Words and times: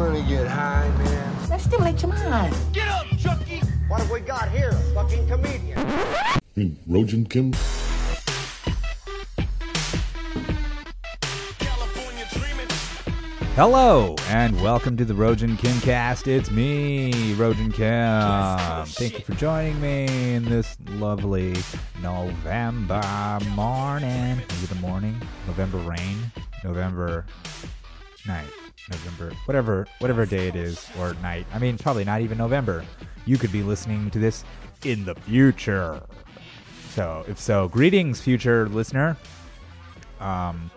wanna 0.00 0.22
get 0.22 0.46
high, 0.46 0.88
man? 0.96 1.36
Let's 1.50 1.64
stimulate 1.64 2.00
your 2.00 2.10
mind. 2.10 2.56
Get 2.72 2.88
up, 2.88 3.06
Chucky! 3.18 3.60
What 3.86 4.00
have 4.00 4.10
we 4.10 4.20
got 4.20 4.50
here? 4.50 4.70
A 4.70 4.94
fucking 4.94 5.28
comedian. 5.28 5.78
mean, 6.56 6.78
Rojan 6.88 7.28
Kim? 7.28 7.52
Hello 13.56 14.16
and 14.28 14.58
welcome 14.62 14.96
to 14.96 15.04
the 15.04 15.12
Rojan 15.12 15.58
Kimcast. 15.58 16.26
It's 16.26 16.50
me, 16.50 17.34
Rojan 17.34 17.74
Kim. 17.74 18.86
Thank 18.86 19.18
you 19.18 19.24
for 19.26 19.34
joining 19.34 19.78
me 19.82 20.06
in 20.32 20.46
this 20.46 20.78
lovely 20.92 21.56
November 22.00 23.38
morning. 23.50 24.40
Is 24.48 24.62
it 24.62 24.70
a 24.70 24.76
morning? 24.76 25.20
November 25.46 25.76
rain? 25.76 26.32
November 26.64 27.26
night? 28.26 28.46
November 28.90 29.32
whatever 29.44 29.86
whatever 29.98 30.26
day 30.26 30.48
it 30.48 30.56
is 30.56 30.88
or 30.98 31.14
night. 31.14 31.46
I 31.52 31.58
mean, 31.58 31.78
probably 31.78 32.04
not 32.04 32.20
even 32.20 32.38
November. 32.38 32.84
You 33.26 33.38
could 33.38 33.52
be 33.52 33.62
listening 33.62 34.10
to 34.10 34.18
this 34.18 34.44
in 34.84 35.04
the 35.04 35.14
future. 35.14 36.02
So, 36.90 37.24
if 37.28 37.38
so, 37.38 37.68
greetings 37.68 38.20
future 38.20 38.68
listener. 38.68 39.16
Um 40.18 40.70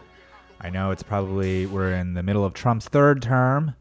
I 0.64 0.70
know 0.70 0.92
it's 0.92 1.04
probably 1.04 1.66
we're 1.66 1.94
in 1.94 2.14
the 2.14 2.24
middle 2.24 2.46
of 2.46 2.54
Trump's 2.54 2.88
third 2.88 3.22
term, 3.22 3.76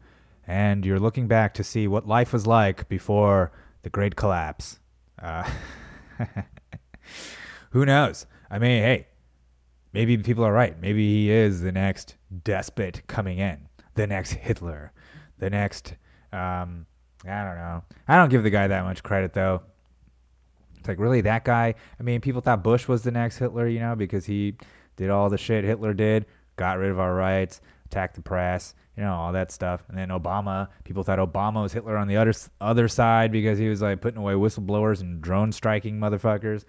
and 0.45 0.85
you're 0.85 0.99
looking 0.99 1.27
back 1.29 1.53
to 1.53 1.63
see 1.63 1.87
what 1.87 2.05
life 2.05 2.33
was 2.33 2.45
like 2.45 2.89
before 2.89 3.53
the 3.83 3.89
great 3.89 4.17
collapse. 4.17 4.79
Uh, 5.21 5.49
who 7.71 7.85
knows? 7.85 8.25
I 8.51 8.59
mean, 8.59 8.83
hey, 8.83 9.07
maybe 9.93 10.17
people 10.17 10.43
are 10.43 10.51
right. 10.51 10.77
Maybe 10.81 11.07
he 11.07 11.31
is 11.31 11.61
the 11.61 11.71
next 11.71 12.15
despot 12.43 13.01
coming 13.07 13.37
in, 13.37 13.69
the 13.95 14.07
next 14.07 14.31
Hitler, 14.33 14.91
the 15.39 15.49
next. 15.49 15.95
Um, 16.31 16.85
I 17.25 17.43
don't 17.43 17.55
know. 17.55 17.83
I 18.07 18.17
don't 18.17 18.29
give 18.29 18.43
the 18.43 18.49
guy 18.49 18.67
that 18.67 18.83
much 18.83 19.03
credit 19.03 19.33
though. 19.33 19.61
It's 20.77 20.87
like 20.87 20.99
really 20.99 21.21
that 21.21 21.45
guy. 21.45 21.75
I 21.99 22.03
mean, 22.03 22.19
people 22.19 22.41
thought 22.41 22.63
Bush 22.63 22.87
was 22.87 23.03
the 23.03 23.11
next 23.11 23.37
Hitler, 23.37 23.67
you 23.67 23.79
know, 23.79 23.95
because 23.95 24.25
he 24.25 24.55
did 24.97 25.09
all 25.09 25.29
the 25.29 25.37
shit 25.37 25.63
Hitler 25.63 25.93
did, 25.93 26.25
got 26.57 26.77
rid 26.77 26.91
of 26.91 26.99
our 26.99 27.15
rights, 27.15 27.61
attacked 27.85 28.15
the 28.15 28.21
press, 28.21 28.75
you 28.97 29.03
know, 29.03 29.13
all 29.13 29.31
that 29.31 29.51
stuff. 29.51 29.83
And 29.87 29.97
then 29.97 30.09
Obama, 30.09 30.67
people 30.83 31.03
thought 31.03 31.19
Obama 31.19 31.61
was 31.61 31.71
Hitler 31.71 31.97
on 31.97 32.07
the 32.07 32.17
other 32.17 32.33
other 32.59 32.87
side 32.87 33.31
because 33.31 33.57
he 33.57 33.69
was 33.69 33.81
like 33.81 34.01
putting 34.01 34.19
away 34.19 34.33
whistleblowers 34.33 35.01
and 35.01 35.21
drone 35.21 35.51
striking 35.51 35.97
motherfuckers, 35.99 36.65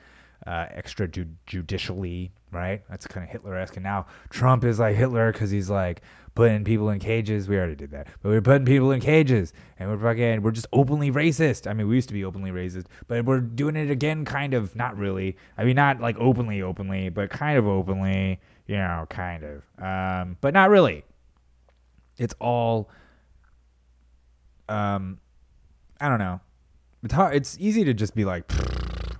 uh, 0.46 0.66
extrajudicially, 0.76 2.30
right? 2.52 2.82
That's 2.88 3.06
kind 3.06 3.24
of 3.24 3.30
Hitler-esque. 3.30 3.76
And 3.76 3.84
now 3.84 4.06
Trump 4.30 4.64
is 4.64 4.78
like 4.78 4.96
Hitler 4.96 5.32
because 5.32 5.50
he's 5.50 5.70
like 5.70 6.02
putting 6.34 6.64
people 6.64 6.90
in 6.90 6.98
cages. 6.98 7.48
We 7.48 7.56
already 7.56 7.76
did 7.76 7.90
that, 7.92 8.08
but 8.22 8.30
we're 8.30 8.40
putting 8.40 8.66
people 8.66 8.92
in 8.92 9.00
cages, 9.00 9.52
and 9.78 9.90
we're 9.90 9.98
fucking, 9.98 10.42
we're 10.42 10.50
just 10.50 10.66
openly 10.72 11.10
racist. 11.10 11.70
I 11.70 11.74
mean, 11.74 11.88
we 11.88 11.94
used 11.94 12.08
to 12.08 12.14
be 12.14 12.24
openly 12.24 12.50
racist, 12.50 12.86
but 13.06 13.24
we're 13.24 13.40
doing 13.40 13.76
it 13.76 13.90
again, 13.90 14.24
kind 14.24 14.54
of. 14.54 14.74
Not 14.74 14.96
really. 14.96 15.36
I 15.56 15.64
mean, 15.64 15.76
not 15.76 16.00
like 16.00 16.16
openly, 16.18 16.62
openly, 16.62 17.08
but 17.08 17.30
kind 17.30 17.58
of 17.58 17.66
openly. 17.66 18.40
You 18.66 18.76
know, 18.76 19.06
kind 19.10 19.44
of, 19.44 19.84
um, 19.84 20.38
but 20.40 20.54
not 20.54 20.70
really. 20.70 21.04
It's 22.16 22.34
all, 22.40 22.88
um, 24.70 25.18
I 26.00 26.08
don't 26.08 26.18
know. 26.18 26.40
It's 27.02 27.12
hard. 27.12 27.36
It's 27.36 27.58
easy 27.60 27.84
to 27.84 27.92
just 27.92 28.14
be 28.14 28.24
like, 28.24 28.50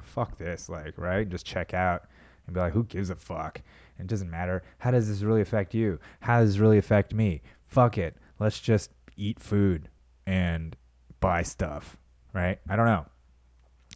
fuck 0.03 0.39
this, 0.39 0.71
like, 0.71 0.97
right? 0.97 1.29
Just 1.29 1.45
check 1.45 1.75
out 1.75 2.05
and 2.47 2.55
be 2.55 2.61
like, 2.61 2.73
who 2.73 2.85
gives 2.85 3.11
a 3.11 3.17
fuck? 3.17 3.61
It 3.99 4.07
doesn't 4.07 4.31
matter. 4.31 4.63
How 4.79 4.91
does 4.91 5.09
this 5.09 5.23
really 5.23 5.41
affect 5.41 5.75
you? 5.75 5.99
How 6.21 6.41
does 6.41 6.51
this 6.51 6.59
really 6.59 6.79
affect 6.79 7.15
me? 7.15 7.43
Fuck 7.67 7.99
it. 7.99 8.17
Let's 8.39 8.61
just 8.61 8.91
eat 9.17 9.39
food 9.39 9.89
and 10.27 10.77
buy 11.21 11.43
stuff, 11.43 11.97
right? 12.33 12.59
I 12.69 12.77
don't 12.77 12.87
know. 12.87 13.07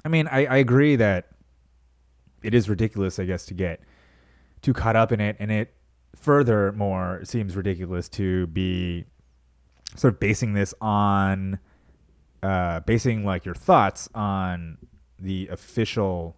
I 0.04 0.08
mean, 0.08 0.28
I, 0.28 0.46
I 0.46 0.56
agree 0.58 0.96
that 0.96 1.28
it 2.42 2.54
is 2.54 2.68
ridiculous, 2.68 3.18
I 3.18 3.24
guess, 3.24 3.46
to 3.46 3.54
get 3.54 3.80
too 4.62 4.72
caught 4.72 4.96
up 4.96 5.12
in 5.12 5.20
it. 5.20 5.36
And 5.40 5.50
it 5.50 5.74
furthermore 6.14 7.20
seems 7.24 7.56
ridiculous 7.56 8.08
to 8.10 8.46
be 8.48 9.04
sort 9.96 10.14
of 10.14 10.20
basing 10.20 10.52
this 10.52 10.72
on, 10.80 11.58
uh, 12.42 12.80
basing 12.80 13.24
like 13.24 13.44
your 13.44 13.54
thoughts 13.54 14.08
on 14.14 14.78
the 15.18 15.48
official 15.48 16.37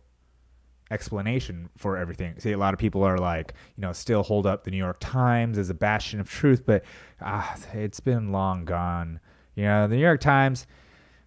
explanation 0.90 1.68
for 1.76 1.96
everything. 1.96 2.38
See, 2.38 2.52
a 2.52 2.58
lot 2.58 2.74
of 2.74 2.80
people 2.80 3.02
are 3.04 3.18
like, 3.18 3.54
you 3.76 3.82
know, 3.82 3.92
still 3.92 4.22
hold 4.22 4.46
up 4.46 4.64
the 4.64 4.70
New 4.70 4.76
York 4.76 4.98
Times 5.00 5.58
as 5.58 5.70
a 5.70 5.74
bastion 5.74 6.20
of 6.20 6.28
truth, 6.28 6.64
but 6.66 6.84
ah, 7.20 7.56
it's 7.72 8.00
been 8.00 8.32
long 8.32 8.64
gone. 8.64 9.20
You 9.54 9.64
know, 9.64 9.88
the 9.88 9.96
New 9.96 10.02
York 10.02 10.20
Times, 10.20 10.66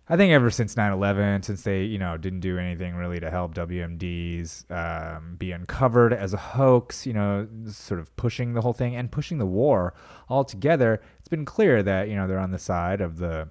I 0.09 0.18
think 0.18 0.34
ever 0.34 0.50
since 0.50 0.75
9 0.75 0.91
11, 0.91 1.44
since 1.44 1.62
they, 1.63 1.84
you 1.84 1.97
know, 1.97 2.18
didn't 2.18 2.41
do 2.41 2.57
anything 2.57 2.96
really 2.96 3.19
to 3.19 3.29
help 3.29 3.56
WMDs 3.56 4.69
um, 4.72 5.35
be 5.38 5.52
uncovered 5.52 6.13
as 6.13 6.34
a 6.34 6.38
hoax, 6.38 7.06
you 7.06 7.13
know, 7.13 7.47
sort 7.68 8.00
of 8.00 8.13
pushing 8.18 8.53
the 8.53 8.62
whole 8.62 8.73
thing 8.73 8.96
and 8.96 9.12
pushing 9.12 9.38
the 9.38 9.46
war 9.46 9.94
altogether, 10.29 11.02
it's 11.19 11.29
been 11.29 11.46
clear 11.46 11.81
that, 11.84 12.09
you 12.09 12.16
know, 12.16 12.28
they're 12.28 12.40
on 12.40 12.52
the 12.52 12.59
side 12.59 13.02
of 13.02 13.18
the 13.18 13.50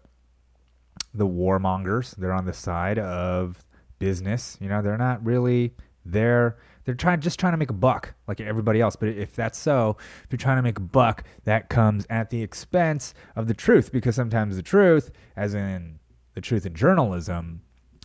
the 1.15 1.27
warmongers. 1.27 2.15
They're 2.17 2.33
on 2.33 2.47
the 2.47 2.53
side 2.53 2.99
of 2.99 3.65
business. 3.99 4.57
You 4.61 4.69
know, 4.69 4.83
they're 4.83 4.99
not 4.99 5.25
really 5.25 5.75
they're 6.05 6.59
they're 6.85 6.95
trying 6.95 7.21
just 7.21 7.39
trying 7.39 7.53
to 7.53 7.57
make 7.57 7.71
a 7.71 7.75
buck 7.75 8.15
like 8.27 8.41
everybody 8.41 8.81
else. 8.81 8.97
But 8.97 9.11
if 9.11 9.35
that's 9.35 9.59
so, 9.59 9.97
if 10.25 10.33
you're 10.33 10.39
trying 10.39 10.57
to 10.57 10.63
make 10.63 10.79
a 10.79 10.83
buck, 10.83 11.25
that 11.45 11.69
comes 11.69 12.07
at 12.11 12.31
the 12.31 12.43
expense 12.43 13.15
of 13.37 13.47
the 13.47 13.55
truth 13.55 13.93
because 13.93 14.17
sometimes 14.17 14.57
the 14.57 14.63
truth, 14.63 15.13
as 15.37 15.55
in 15.55 15.99
the 16.35 16.41
truth 16.41 16.67
in 16.67 16.75
journalism, 16.75 17.61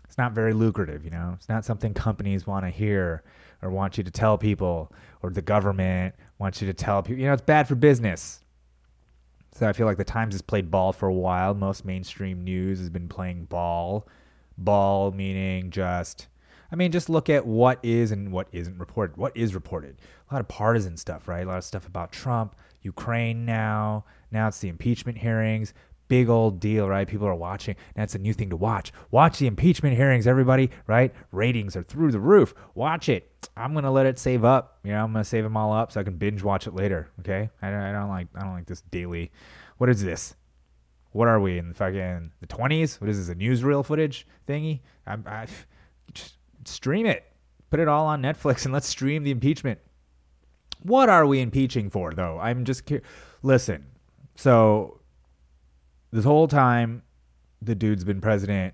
it's 0.05 0.17
not 0.17 0.33
very 0.33 0.53
lucrative. 0.53 1.03
You 1.03 1.11
know, 1.11 1.33
it's 1.35 1.49
not 1.49 1.65
something 1.65 1.93
companies 1.93 2.45
want 2.45 2.65
to 2.65 2.69
hear 2.69 3.23
or 3.61 3.71
want 3.71 3.97
you 3.97 4.03
to 4.03 4.11
tell 4.11 4.37
people, 4.37 4.93
or 5.23 5.31
the 5.31 5.41
government 5.41 6.13
wants 6.37 6.61
you 6.61 6.67
to 6.67 6.73
tell 6.73 7.01
people. 7.01 7.19
You 7.19 7.27
know, 7.27 7.33
it's 7.33 7.41
bad 7.41 7.67
for 7.67 7.73
business. 7.75 8.41
So 9.53 9.67
I 9.67 9.73
feel 9.73 9.87
like 9.87 9.97
the 9.97 10.03
Times 10.03 10.35
has 10.35 10.41
played 10.43 10.69
ball 10.69 10.93
for 10.93 11.07
a 11.07 11.13
while. 11.13 11.55
Most 11.55 11.83
mainstream 11.83 12.43
news 12.43 12.77
has 12.77 12.91
been 12.91 13.09
playing 13.09 13.45
ball. 13.45 14.07
Ball 14.59 15.11
meaning 15.11 15.71
just 15.71 16.27
I 16.71 16.75
mean, 16.75 16.91
just 16.91 17.09
look 17.09 17.29
at 17.29 17.45
what 17.45 17.79
is 17.83 18.11
and 18.11 18.31
what 18.31 18.47
isn't 18.51 18.77
reported. 18.77 19.17
What 19.17 19.35
is 19.35 19.53
reported? 19.53 19.97
A 20.29 20.33
lot 20.33 20.41
of 20.41 20.47
partisan 20.47 20.97
stuff, 20.97 21.27
right? 21.27 21.45
A 21.45 21.49
lot 21.49 21.57
of 21.57 21.63
stuff 21.63 21.87
about 21.87 22.11
Trump, 22.11 22.55
Ukraine 22.81 23.45
now. 23.45 24.05
Now 24.31 24.47
it's 24.47 24.59
the 24.59 24.67
impeachment 24.67 25.17
hearings. 25.17 25.73
Big 26.09 26.29
old 26.29 26.59
deal, 26.61 26.87
right? 26.87 27.07
People 27.07 27.27
are 27.27 27.35
watching. 27.35 27.75
That's 27.95 28.15
a 28.15 28.19
new 28.19 28.33
thing 28.33 28.49
to 28.51 28.55
watch. 28.55 28.93
Watch 29.11 29.39
the 29.39 29.47
impeachment 29.47 29.95
hearings, 29.95 30.25
everybody, 30.25 30.69
right? 30.87 31.13
Ratings 31.31 31.75
are 31.75 31.83
through 31.83 32.11
the 32.11 32.19
roof. 32.19 32.53
Watch 32.75 33.09
it. 33.09 33.49
I'm 33.57 33.73
gonna 33.73 33.91
let 33.91 34.05
it 34.05 34.17
save 34.17 34.45
up. 34.45 34.79
You 34.83 34.93
know, 34.93 35.03
I'm 35.03 35.11
gonna 35.11 35.25
save 35.25 35.43
them 35.43 35.57
all 35.57 35.73
up 35.73 35.91
so 35.91 35.99
I 35.99 36.03
can 36.03 36.15
binge 36.15 36.43
watch 36.43 36.65
it 36.65 36.73
later. 36.73 37.09
Okay? 37.19 37.49
I 37.61 37.69
don't, 37.69 37.81
I 37.81 37.91
don't 37.91 38.09
like 38.09 38.27
I 38.35 38.41
don't 38.41 38.53
like 38.53 38.67
this 38.67 38.81
daily. 38.81 39.31
What 39.77 39.89
is 39.89 40.01
this? 40.01 40.35
What 41.11 41.27
are 41.27 41.39
we 41.39 41.57
in 41.57 41.73
fucking 41.73 42.31
the 42.39 42.47
20s? 42.47 43.01
What 43.01 43.09
is 43.09 43.17
this? 43.17 43.35
A 43.35 43.37
newsreel 43.37 43.83
footage 43.83 44.27
thingy? 44.47 44.81
I, 45.05 45.17
I 45.25 45.47
stream 46.67 47.05
it. 47.05 47.25
Put 47.69 47.79
it 47.79 47.87
all 47.87 48.05
on 48.05 48.21
Netflix 48.21 48.65
and 48.65 48.73
let's 48.73 48.87
stream 48.87 49.23
the 49.23 49.31
impeachment. 49.31 49.79
What 50.83 51.09
are 51.09 51.25
we 51.25 51.41
impeaching 51.41 51.89
for, 51.89 52.13
though? 52.13 52.39
I'm 52.39 52.65
just 52.65 52.85
curious. 52.85 53.07
Listen, 53.43 53.85
so 54.35 55.01
this 56.11 56.23
whole 56.23 56.47
time 56.47 57.03
the 57.61 57.75
dude's 57.75 58.03
been 58.03 58.21
president, 58.21 58.73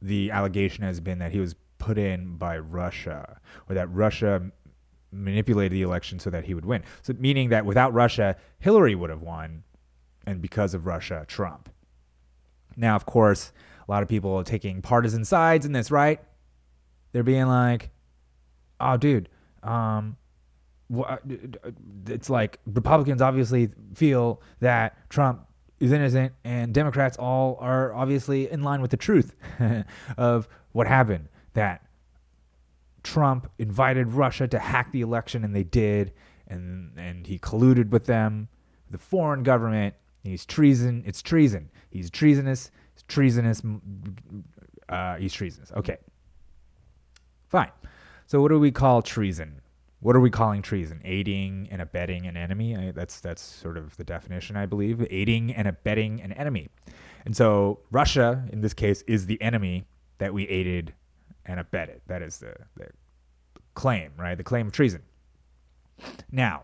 the 0.00 0.30
allegation 0.30 0.84
has 0.84 1.00
been 1.00 1.18
that 1.18 1.32
he 1.32 1.40
was 1.40 1.54
put 1.78 1.98
in 1.98 2.36
by 2.36 2.58
Russia 2.58 3.40
or 3.68 3.74
that 3.74 3.92
Russia 3.92 4.50
manipulated 5.12 5.72
the 5.72 5.82
election 5.82 6.18
so 6.18 6.30
that 6.30 6.44
he 6.44 6.54
would 6.54 6.64
win. 6.64 6.82
So 7.02 7.14
meaning 7.18 7.48
that 7.50 7.64
without 7.64 7.92
Russia, 7.92 8.36
Hillary 8.58 8.94
would 8.94 9.10
have 9.10 9.22
won, 9.22 9.62
and 10.26 10.40
because 10.40 10.74
of 10.74 10.86
Russia, 10.86 11.24
Trump. 11.28 11.68
Now, 12.76 12.94
of 12.96 13.06
course, 13.06 13.52
a 13.86 13.90
lot 13.90 14.02
of 14.02 14.08
people 14.08 14.34
are 14.34 14.44
taking 14.44 14.82
partisan 14.82 15.24
sides 15.24 15.64
in 15.64 15.72
this, 15.72 15.90
right? 15.90 16.20
They're 17.16 17.22
being 17.22 17.46
like, 17.46 17.88
"Oh, 18.78 18.98
dude, 18.98 19.30
um, 19.62 20.18
it's 22.06 22.28
like 22.28 22.58
Republicans 22.66 23.22
obviously 23.22 23.70
feel 23.94 24.42
that 24.60 25.08
Trump 25.08 25.46
is 25.80 25.92
innocent, 25.92 26.34
and 26.44 26.74
Democrats 26.74 27.16
all 27.16 27.56
are 27.58 27.94
obviously 27.94 28.50
in 28.50 28.62
line 28.62 28.82
with 28.82 28.90
the 28.90 28.98
truth 28.98 29.34
of 30.18 30.46
what 30.72 30.86
happened. 30.86 31.30
That 31.54 31.86
Trump 33.02 33.50
invited 33.58 34.08
Russia 34.08 34.46
to 34.48 34.58
hack 34.58 34.92
the 34.92 35.00
election, 35.00 35.42
and 35.42 35.56
they 35.56 35.64
did, 35.64 36.12
and 36.48 36.90
and 36.98 37.26
he 37.26 37.38
colluded 37.38 37.88
with 37.88 38.04
them, 38.04 38.48
the 38.90 38.98
foreign 38.98 39.42
government. 39.42 39.94
He's 40.22 40.44
treason. 40.44 41.02
It's 41.06 41.22
treason. 41.22 41.70
He's 41.88 42.10
treasonous. 42.10 42.70
He's 42.92 43.04
treasonous. 43.04 43.62
Uh, 44.86 45.16
he's 45.16 45.32
treasonous. 45.32 45.72
Okay, 45.72 45.96
fine. 47.56 47.72
So 48.26 48.40
what 48.40 48.48
do 48.48 48.58
we 48.58 48.70
call 48.70 49.02
treason? 49.02 49.60
what 50.00 50.14
are 50.14 50.20
we 50.20 50.30
calling 50.30 50.62
treason? 50.62 51.00
Aiding 51.04 51.68
and 51.70 51.80
abetting 51.80 52.26
an 52.26 52.36
enemy. 52.36 52.76
I, 52.76 52.92
that's 52.92 53.20
that's 53.20 53.42
sort 53.42 53.76
of 53.76 53.96
the 53.96 54.04
definition, 54.04 54.56
I 54.56 54.66
believe. 54.66 55.04
Aiding 55.10 55.52
and 55.54 55.66
abetting 55.66 56.20
an 56.20 56.32
enemy. 56.32 56.68
And 57.24 57.36
so 57.36 57.80
Russia, 57.90 58.44
in 58.52 58.60
this 58.60 58.74
case, 58.74 59.02
is 59.08 59.26
the 59.26 59.40
enemy 59.42 59.84
that 60.18 60.32
we 60.32 60.46
aided 60.48 60.94
and 61.46 61.58
abetted. 61.58 62.02
That 62.06 62.22
is 62.22 62.38
the, 62.38 62.54
the 62.76 62.86
claim, 63.74 64.12
right? 64.16 64.36
The 64.36 64.44
claim 64.44 64.68
of 64.68 64.72
treason. 64.72 65.02
Now, 66.30 66.62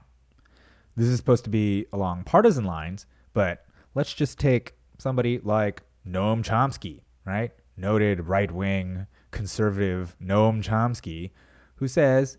this 0.94 1.09
is 1.09 1.17
supposed 1.17 1.44
to 1.44 1.50
be 1.50 1.87
along 1.93 2.25
partisan 2.25 2.65
lines, 2.65 3.06
but 3.33 3.65
let's 3.94 4.12
just 4.12 4.39
take 4.39 4.75
somebody 4.99 5.41
like 5.43 5.83
Noam 6.09 6.44
Chomsky, 6.44 7.00
right? 7.25 7.50
Noted 7.77 8.29
right 8.29 8.53
wing 8.53 9.06
conservative 9.32 10.17
Noam 10.23 10.62
Chomsky, 10.62 11.31
who 11.76 11.88
says 11.88 12.38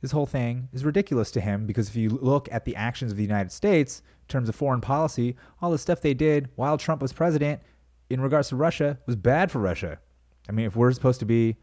this 0.00 0.12
whole 0.12 0.26
thing 0.26 0.68
is 0.72 0.84
ridiculous 0.84 1.30
to 1.32 1.40
him 1.40 1.66
because 1.66 1.88
if 1.88 1.96
you 1.96 2.08
look 2.08 2.48
at 2.50 2.64
the 2.64 2.74
actions 2.76 3.10
of 3.10 3.18
the 3.18 3.22
United 3.22 3.52
States 3.52 4.00
in 4.22 4.28
terms 4.28 4.48
of 4.48 4.54
foreign 4.54 4.80
policy, 4.80 5.36
all 5.60 5.70
the 5.70 5.78
stuff 5.78 6.00
they 6.00 6.14
did 6.14 6.48
while 6.56 6.78
Trump 6.78 7.02
was 7.02 7.12
president 7.12 7.60
in 8.08 8.20
regards 8.20 8.48
to 8.48 8.56
Russia 8.56 8.98
was 9.06 9.16
bad 9.16 9.50
for 9.50 9.58
Russia. 9.58 9.98
I 10.48 10.52
mean, 10.52 10.66
if 10.66 10.74
we're 10.74 10.92
supposed 10.92 11.20
to 11.20 11.26
be 11.26 11.56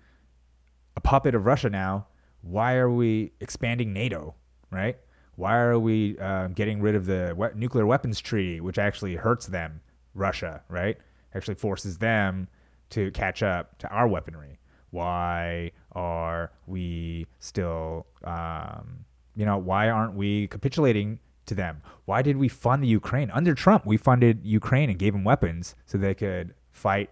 a 0.96 1.02
puppet 1.02 1.34
of 1.34 1.46
Russia 1.46 1.70
now, 1.70 2.08
why 2.42 2.76
are 2.76 2.90
we 2.90 3.32
expanding 3.42 3.92
NATO, 3.92 4.36
right? 4.72 4.98
Why 5.36 5.58
are 5.58 5.78
we 5.78 6.18
uh, 6.20 6.48
getting 6.48 6.82
rid 6.82 6.96
of 6.96 7.06
the 7.06 7.52
nuclear 7.56 7.86
weapons 7.86 8.20
treaty, 8.20 8.62
which 8.62 8.78
actually 8.78 9.16
hurts 9.16 9.48
them, 9.48 9.82
Russia, 10.14 10.64
right? 10.70 10.98
Actually 11.36 11.56
forces 11.56 11.98
them 11.98 12.48
to 12.92 13.12
catch 13.12 13.44
up 13.44 13.78
to 13.80 13.88
our 13.90 14.08
weaponry. 14.08 14.60
Why 14.92 15.72
are 15.92 16.52
we 16.66 17.28
still, 17.40 18.08
um, 18.24 19.06
you 19.36 19.46
know, 19.46 19.58
why 19.58 19.90
aren't 19.90 20.16
we 20.16 20.48
capitulating 20.48 21.20
to 21.48 21.56
them? 21.56 21.82
Why 22.06 22.22
did 22.22 22.38
we 22.38 22.48
fund 22.48 22.84
the 22.84 22.88
Ukraine? 22.88 23.30
Under 23.32 23.54
Trump, 23.54 23.86
we 23.86 23.98
funded 23.98 24.46
Ukraine 24.46 24.90
and 24.90 24.98
gave 24.98 25.14
them 25.14 25.24
weapons 25.24 25.76
so 25.86 25.98
they 25.98 26.16
could 26.16 26.54
fight 26.72 27.10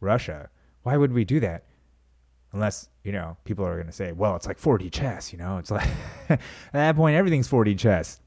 Russia. 0.00 0.48
Why 0.82 0.96
would 0.96 1.12
we 1.12 1.24
do 1.24 1.40
that? 1.40 1.64
Unless, 2.52 2.88
you 3.02 3.12
know, 3.12 3.36
people 3.44 3.66
are 3.66 3.74
going 3.74 3.86
to 3.86 3.92
say, 3.92 4.12
well, 4.12 4.36
it's 4.36 4.46
like 4.46 4.60
4D 4.60 4.92
chess, 4.92 5.32
you 5.32 5.38
know? 5.38 5.58
It's 5.58 5.70
like, 5.70 5.88
at 6.28 6.40
that 6.72 6.96
point, 6.96 7.16
everything's 7.16 7.48
4D 7.48 7.78
chess, 7.78 8.20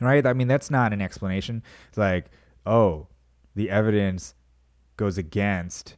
right? 0.00 0.26
I 0.26 0.32
mean, 0.32 0.48
that's 0.48 0.70
not 0.70 0.92
an 0.92 1.00
explanation. 1.00 1.62
It's 1.88 1.98
like, 1.98 2.26
oh, 2.66 3.06
the 3.54 3.70
evidence 3.70 4.34
goes 4.96 5.18
against 5.18 5.96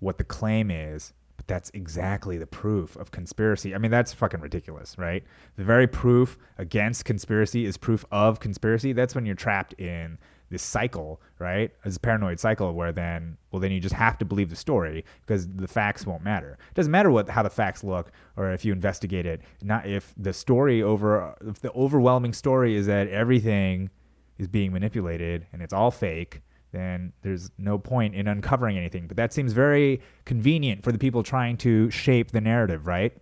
what 0.00 0.18
the 0.18 0.24
claim 0.24 0.70
is, 0.70 1.12
but 1.36 1.46
that's 1.46 1.70
exactly 1.74 2.38
the 2.38 2.46
proof 2.46 2.96
of 2.96 3.10
conspiracy. 3.10 3.74
I 3.74 3.78
mean, 3.78 3.90
that's 3.90 4.12
fucking 4.12 4.40
ridiculous, 4.40 4.98
right? 4.98 5.22
The 5.56 5.64
very 5.64 5.86
proof 5.86 6.38
against 6.58 7.04
conspiracy 7.04 7.64
is 7.64 7.76
proof 7.76 8.04
of 8.10 8.40
conspiracy. 8.40 8.92
That's 8.92 9.14
when 9.14 9.26
you're 9.26 9.34
trapped 9.34 9.74
in 9.74 10.18
this 10.50 10.62
cycle, 10.62 11.20
right? 11.38 11.70
This 11.84 11.96
paranoid 11.96 12.40
cycle 12.40 12.74
where 12.74 12.92
then, 12.92 13.36
well, 13.50 13.60
then 13.60 13.70
you 13.70 13.80
just 13.80 13.94
have 13.94 14.18
to 14.18 14.24
believe 14.24 14.50
the 14.50 14.56
story 14.56 15.04
because 15.22 15.48
the 15.48 15.68
facts 15.68 16.06
won't 16.06 16.24
matter. 16.24 16.58
It 16.70 16.74
doesn't 16.74 16.90
matter 16.90 17.10
what 17.10 17.28
how 17.28 17.42
the 17.42 17.50
facts 17.50 17.84
look 17.84 18.10
or 18.36 18.52
if 18.52 18.64
you 18.64 18.72
investigate 18.72 19.26
it. 19.26 19.42
Not 19.62 19.86
if 19.86 20.12
the 20.16 20.32
story 20.32 20.82
over, 20.82 21.34
if 21.46 21.60
the 21.60 21.72
overwhelming 21.72 22.32
story 22.32 22.74
is 22.74 22.86
that 22.86 23.08
everything 23.08 23.90
is 24.38 24.48
being 24.48 24.72
manipulated 24.72 25.46
and 25.52 25.62
it's 25.62 25.72
all 25.72 25.90
fake, 25.90 26.42
then 26.72 27.12
there's 27.22 27.50
no 27.58 27.78
point 27.78 28.14
in 28.14 28.28
uncovering 28.28 28.76
anything. 28.76 29.06
But 29.06 29.16
that 29.16 29.32
seems 29.32 29.52
very 29.52 30.00
convenient 30.24 30.84
for 30.84 30.92
the 30.92 30.98
people 30.98 31.22
trying 31.22 31.56
to 31.58 31.90
shape 31.90 32.30
the 32.30 32.40
narrative, 32.40 32.86
right? 32.86 33.16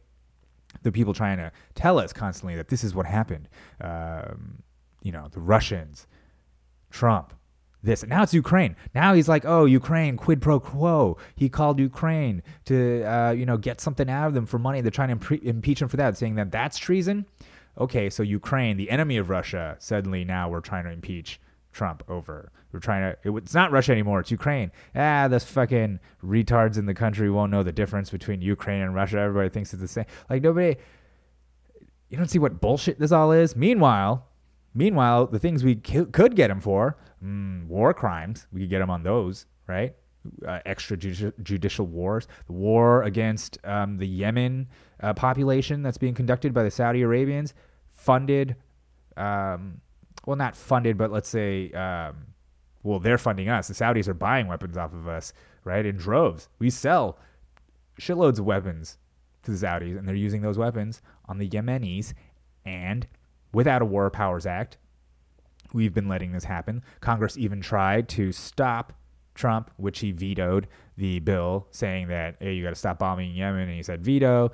The 0.83 0.93
people 0.93 1.15
trying 1.15 1.39
to 1.39 1.51
tell 1.75 1.99
us 1.99 2.13
constantly 2.13 2.57
that 2.57 2.69
this 2.69 2.85
is 2.85 2.95
what 2.95 3.07
happened. 3.07 3.49
Um, 3.81 4.63
you 5.03 5.13
know, 5.13 5.29
the 5.31 5.41
Russians, 5.41 6.07
Trump, 6.91 7.33
this. 7.83 8.05
Now 8.05 8.23
it's 8.23 8.35
Ukraine. 8.35 8.77
Now 8.95 9.15
he's 9.15 9.29
like, 9.29 9.45
oh, 9.45 9.65
Ukraine, 9.65 10.17
quid 10.17 10.43
pro 10.43 10.59
quo. 10.61 11.17
He 11.37 11.49
called 11.49 11.79
Ukraine 11.79 12.43
to, 12.67 13.05
uh, 13.05 13.31
you 13.31 13.47
know, 13.47 13.57
get 13.57 13.81
something 13.81 14.11
out 14.11 14.27
of 14.27 14.35
them 14.35 14.47
for 14.47 14.59
money. 14.59 14.81
They're 14.81 14.91
trying 14.91 15.17
to 15.17 15.49
impeach 15.49 15.81
him 15.81 15.89
for 15.89 15.97
that, 15.97 16.17
saying 16.17 16.35
that 16.35 16.51
that's 16.51 16.77
treason. 16.77 17.25
Okay, 17.79 18.11
so 18.11 18.25
Ukraine, 18.25 18.77
the 18.77 18.91
enemy 18.91 19.17
of 19.19 19.31
Russia, 19.31 19.77
suddenly 19.79 20.25
now 20.25 20.49
we're 20.49 20.61
trying 20.61 20.85
to 20.85 20.91
impeach 20.91 21.41
Trump 21.79 22.03
over. 22.09 22.51
We're 22.73 22.81
trying 22.81 23.03
to. 23.03 23.29
It, 23.29 23.37
it's 23.37 23.55
not 23.55 23.71
Russia 23.71 23.93
anymore. 23.93 24.19
It's 24.21 24.33
Ukraine. 24.33 24.73
Ah, 24.97 25.29
those 25.29 25.45
fucking 25.45 26.01
retards 26.25 26.77
in 26.77 26.87
the 26.87 26.95
country 26.95 27.31
won't 27.31 27.53
know 27.53 27.63
the 27.63 27.73
difference 27.73 28.11
between 28.11 28.43
Ukraine 28.43 28.83
and 28.83 28.95
Russia. 28.95 29.19
Everybody 29.19 29.49
thinks 29.49 29.73
it's 29.73 29.81
the 29.81 29.89
same. 29.89 30.07
Like 30.29 30.43
nobody. 30.43 30.77
You 32.11 32.17
don't 32.17 32.29
see 32.29 32.41
what 32.41 32.61
bullshit 32.61 32.99
this 32.99 33.13
all 33.13 33.31
is. 33.31 33.55
Meanwhile, 33.55 34.27
meanwhile, 34.75 35.27
the 35.27 35.39
things 35.39 35.63
we 35.63 35.77
ki- 35.77 36.07
could 36.07 36.35
get 36.35 36.51
him 36.51 36.61
for, 36.61 36.97
mm, 37.25 37.67
war 37.69 37.95
crimes, 37.95 38.47
we 38.53 38.63
could 38.63 38.71
get 38.71 38.81
him 38.81 38.91
on 38.91 39.03
those, 39.05 39.47
right? 39.69 39.95
Uh, 40.47 40.59
extrajudicial 40.67 41.87
wars, 41.87 42.27
the 42.47 42.53
war 42.53 43.05
against 43.05 43.59
um, 43.65 43.99
the 43.99 44.07
Yemen 44.07 44.67
uh, 45.01 45.15
population 45.15 45.83
that's 45.83 45.99
being 45.99 46.15
conducted 46.15 46.53
by 46.53 46.65
the 46.65 46.71
Saudi 46.71 47.03
Arabians, 47.03 47.55
funded 47.93 48.57
um, 49.17 49.81
well, 50.27 50.37
not 50.37 50.57
funded, 50.57 50.99
but 50.99 51.11
let's 51.11 51.29
say, 51.29 51.71
um, 51.73 52.17
well, 52.83 52.99
they're 52.99 53.19
funding 53.19 53.49
us. 53.49 53.69
The 53.69 53.75
Saudis 53.75 54.09
are 54.09 54.15
buying 54.15 54.47
weapons 54.47 54.77
off 54.77 54.93
of 54.93 55.09
us, 55.09 55.33
right? 55.65 55.85
In 55.85 55.97
droves. 55.97 56.49
We 56.59 56.71
sell 56.71 57.19
shitloads 58.01 58.39
of 58.39 58.45
weapons 58.45 58.99
to 59.43 59.51
the 59.51 59.67
Saudis, 59.67 59.99
and 59.99 60.07
they're 60.07 60.15
using 60.15 60.43
those 60.43 60.59
weapons 60.59 61.03
on 61.29 61.39
the 61.39 61.49
Yemenis. 61.49 62.15
And 62.65 63.07
without 63.53 63.83
a 63.83 63.85
War 63.85 64.11
Powers 64.11 64.47
Act, 64.47 64.79
we've 65.73 65.95
been 65.95 66.09
letting 66.09 66.33
this 66.33 66.45
happen. 66.45 66.83
Congress 67.01 67.37
even 67.37 67.61
tried 67.61 68.09
to 68.11 68.33
stop 68.33 68.93
Trump, 69.35 69.71
which 69.77 70.01
he 70.01 70.13
vetoed 70.13 70.67
the 70.97 71.21
bill 71.21 71.67
saying 71.71 72.09
that, 72.09 72.37
hey, 72.41 72.55
you 72.55 72.63
got 72.63 72.71
to 72.71 72.77
stop 72.77 72.99
bombing 72.99 73.35
Yemen. 73.35 73.69
And 73.69 73.77
he 73.77 73.83
said 73.83 74.05
veto. 74.05 74.51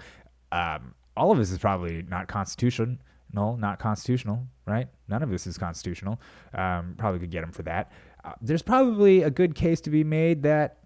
Um, 0.52 0.94
all 1.16 1.30
of 1.30 1.38
this 1.38 1.50
is 1.50 1.58
probably 1.58 2.02
not 2.08 2.28
constitutional 2.28 2.96
no, 3.34 3.56
not 3.56 3.78
constitutional, 3.78 4.46
right? 4.66 4.88
None 5.08 5.22
of 5.22 5.30
this 5.30 5.46
is 5.46 5.58
constitutional. 5.58 6.20
Um, 6.54 6.94
probably 6.96 7.20
could 7.20 7.30
get 7.30 7.42
him 7.42 7.52
for 7.52 7.62
that. 7.64 7.92
Uh, 8.24 8.32
there's 8.40 8.62
probably 8.62 9.22
a 9.22 9.30
good 9.30 9.54
case 9.54 9.80
to 9.82 9.90
be 9.90 10.04
made 10.04 10.42
that, 10.44 10.78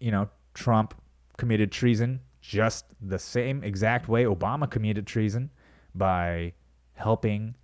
you 0.00 0.10
know, 0.10 0.28
Trump 0.54 0.94
committed 1.36 1.70
treason 1.70 2.20
just 2.40 2.86
the 3.00 3.18
same 3.18 3.62
exact 3.62 4.08
way 4.08 4.24
Obama 4.24 4.70
committed 4.70 5.06
treason 5.06 5.50
by 5.94 6.52
helping 6.92 7.54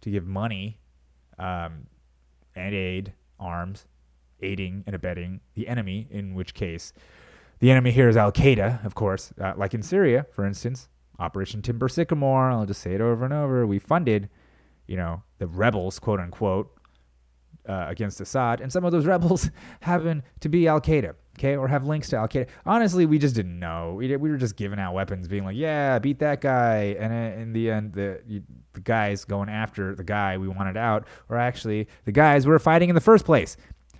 to 0.00 0.10
give 0.10 0.26
money 0.26 0.78
um, 1.38 1.86
and 2.54 2.74
aid, 2.74 3.12
arms, 3.38 3.86
aiding 4.42 4.84
and 4.86 4.94
abetting 4.94 5.40
the 5.54 5.66
enemy, 5.68 6.06
in 6.10 6.34
which 6.34 6.54
case 6.54 6.92
the 7.60 7.70
enemy 7.70 7.90
here 7.90 8.08
is 8.08 8.16
Al 8.16 8.32
Qaeda, 8.32 8.84
of 8.84 8.94
course, 8.94 9.32
uh, 9.40 9.52
like 9.56 9.74
in 9.74 9.82
Syria, 9.82 10.26
for 10.32 10.46
instance. 10.46 10.88
Operation 11.20 11.62
Timber 11.62 11.88
Sycamore. 11.88 12.50
I'll 12.50 12.66
just 12.66 12.80
say 12.80 12.94
it 12.94 13.00
over 13.00 13.24
and 13.24 13.34
over. 13.34 13.66
We 13.66 13.78
funded, 13.78 14.28
you 14.86 14.96
know, 14.96 15.22
the 15.38 15.46
rebels, 15.46 15.98
quote 15.98 16.18
unquote, 16.18 16.70
uh, 17.68 17.86
against 17.88 18.20
Assad, 18.20 18.60
and 18.60 18.72
some 18.72 18.84
of 18.84 18.92
those 18.92 19.06
rebels 19.14 19.50
happen 19.80 20.22
to 20.40 20.48
be 20.48 20.66
Al 20.66 20.80
Qaeda, 20.80 21.14
okay, 21.38 21.56
or 21.56 21.68
have 21.68 21.86
links 21.86 22.08
to 22.08 22.16
Al 22.16 22.26
Qaeda. 22.26 22.48
Honestly, 22.66 23.06
we 23.06 23.18
just 23.18 23.34
didn't 23.34 23.58
know. 23.58 23.94
We, 23.96 24.16
we 24.16 24.30
were 24.30 24.38
just 24.38 24.56
giving 24.56 24.78
out 24.78 24.94
weapons, 24.94 25.28
being 25.28 25.44
like, 25.44 25.56
"Yeah, 25.56 25.98
beat 25.98 26.18
that 26.20 26.40
guy," 26.40 26.96
and 26.98 27.12
in 27.12 27.52
the 27.52 27.70
end, 27.70 27.92
the 27.92 28.42
the 28.72 28.80
guys 28.80 29.24
going 29.24 29.48
after 29.48 29.94
the 29.94 30.04
guy 30.04 30.38
we 30.38 30.48
wanted 30.48 30.76
out 30.76 31.06
were 31.28 31.36
actually 31.36 31.88
the 32.04 32.12
guys 32.12 32.46
we 32.46 32.52
were 32.52 32.58
fighting 32.58 32.88
in 32.88 32.94
the 32.94 33.00
first 33.00 33.24
place. 33.24 33.56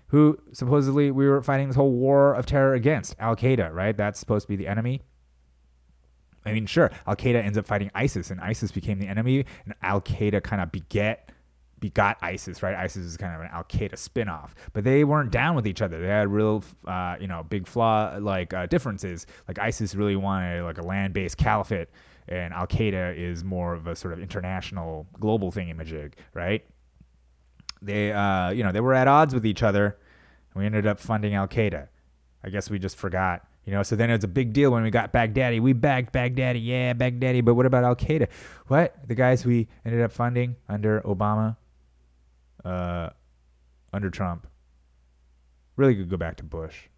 Who 0.08 0.38
supposedly 0.52 1.12
we 1.12 1.28
were 1.28 1.40
fighting 1.40 1.68
this 1.68 1.76
whole 1.76 1.92
war 1.92 2.34
of 2.34 2.44
terror 2.44 2.74
against 2.74 3.14
Al 3.20 3.36
Qaeda, 3.36 3.72
right? 3.72 3.96
That's 3.96 4.18
supposed 4.18 4.46
to 4.46 4.48
be 4.48 4.56
the 4.56 4.66
enemy. 4.66 5.02
I 6.44 6.52
mean, 6.52 6.66
sure, 6.66 6.90
Al 7.06 7.16
Qaeda 7.16 7.44
ends 7.44 7.58
up 7.58 7.66
fighting 7.66 7.90
ISIS, 7.94 8.30
and 8.30 8.40
ISIS 8.40 8.72
became 8.72 8.98
the 8.98 9.06
enemy, 9.06 9.44
and 9.64 9.74
Al 9.82 10.00
Qaeda 10.00 10.42
kind 10.42 10.62
of 10.62 10.72
beget 10.72 11.30
begot 11.80 12.18
ISIS, 12.20 12.62
right? 12.62 12.74
ISIS 12.74 13.04
is 13.06 13.16
kind 13.16 13.34
of 13.34 13.40
an 13.40 13.48
Al 13.52 13.64
Qaeda 13.64 13.94
spinoff, 13.94 14.50
but 14.74 14.84
they 14.84 15.02
weren't 15.02 15.30
down 15.30 15.56
with 15.56 15.66
each 15.66 15.80
other. 15.80 15.98
They 16.00 16.08
had 16.08 16.28
real, 16.28 16.62
uh, 16.86 17.16
you 17.18 17.26
know, 17.26 17.42
big 17.42 17.66
flaw 17.66 18.16
like 18.20 18.52
uh, 18.52 18.66
differences. 18.66 19.26
Like 19.48 19.58
ISIS 19.58 19.94
really 19.94 20.16
wanted 20.16 20.62
like 20.64 20.78
a 20.78 20.82
land-based 20.82 21.38
caliphate, 21.38 21.88
and 22.28 22.52
Al 22.52 22.66
Qaeda 22.66 23.16
is 23.16 23.44
more 23.44 23.74
of 23.74 23.86
a 23.86 23.96
sort 23.96 24.12
of 24.12 24.20
international, 24.20 25.06
global 25.18 25.50
thingamajig, 25.50 26.12
right? 26.34 26.64
They, 27.82 28.12
uh, 28.12 28.50
you 28.50 28.62
know, 28.62 28.72
they 28.72 28.80
were 28.80 28.94
at 28.94 29.08
odds 29.08 29.32
with 29.32 29.46
each 29.46 29.62
other, 29.62 29.96
we 30.54 30.66
ended 30.66 30.86
up 30.86 31.00
funding 31.00 31.34
Al 31.34 31.48
Qaeda. 31.48 31.88
I 32.42 32.50
guess 32.50 32.70
we 32.70 32.78
just 32.78 32.96
forgot 32.96 33.46
you 33.64 33.72
know, 33.72 33.82
so 33.82 33.94
then 33.96 34.10
it 34.10 34.14
was 34.14 34.24
a 34.24 34.28
big 34.28 34.52
deal 34.52 34.70
when 34.70 34.82
we 34.82 34.90
got 34.90 35.12
Baghdadi. 35.12 35.60
We 35.60 35.72
bagged 35.72 36.12
Baghdadi, 36.12 36.64
yeah, 36.64 36.94
Baghdadi. 36.94 37.44
But 37.44 37.54
what 37.54 37.66
about 37.66 37.84
Al 37.84 37.94
Qaeda? 37.94 38.28
What 38.68 38.96
the 39.06 39.14
guys 39.14 39.44
we 39.44 39.68
ended 39.84 40.00
up 40.00 40.12
funding 40.12 40.56
under 40.68 41.00
Obama, 41.02 41.56
uh, 42.64 43.10
under 43.92 44.10
Trump, 44.10 44.46
really 45.76 45.94
could 45.94 46.08
go 46.08 46.16
back 46.16 46.36
to 46.36 46.44
Bush. 46.44 46.88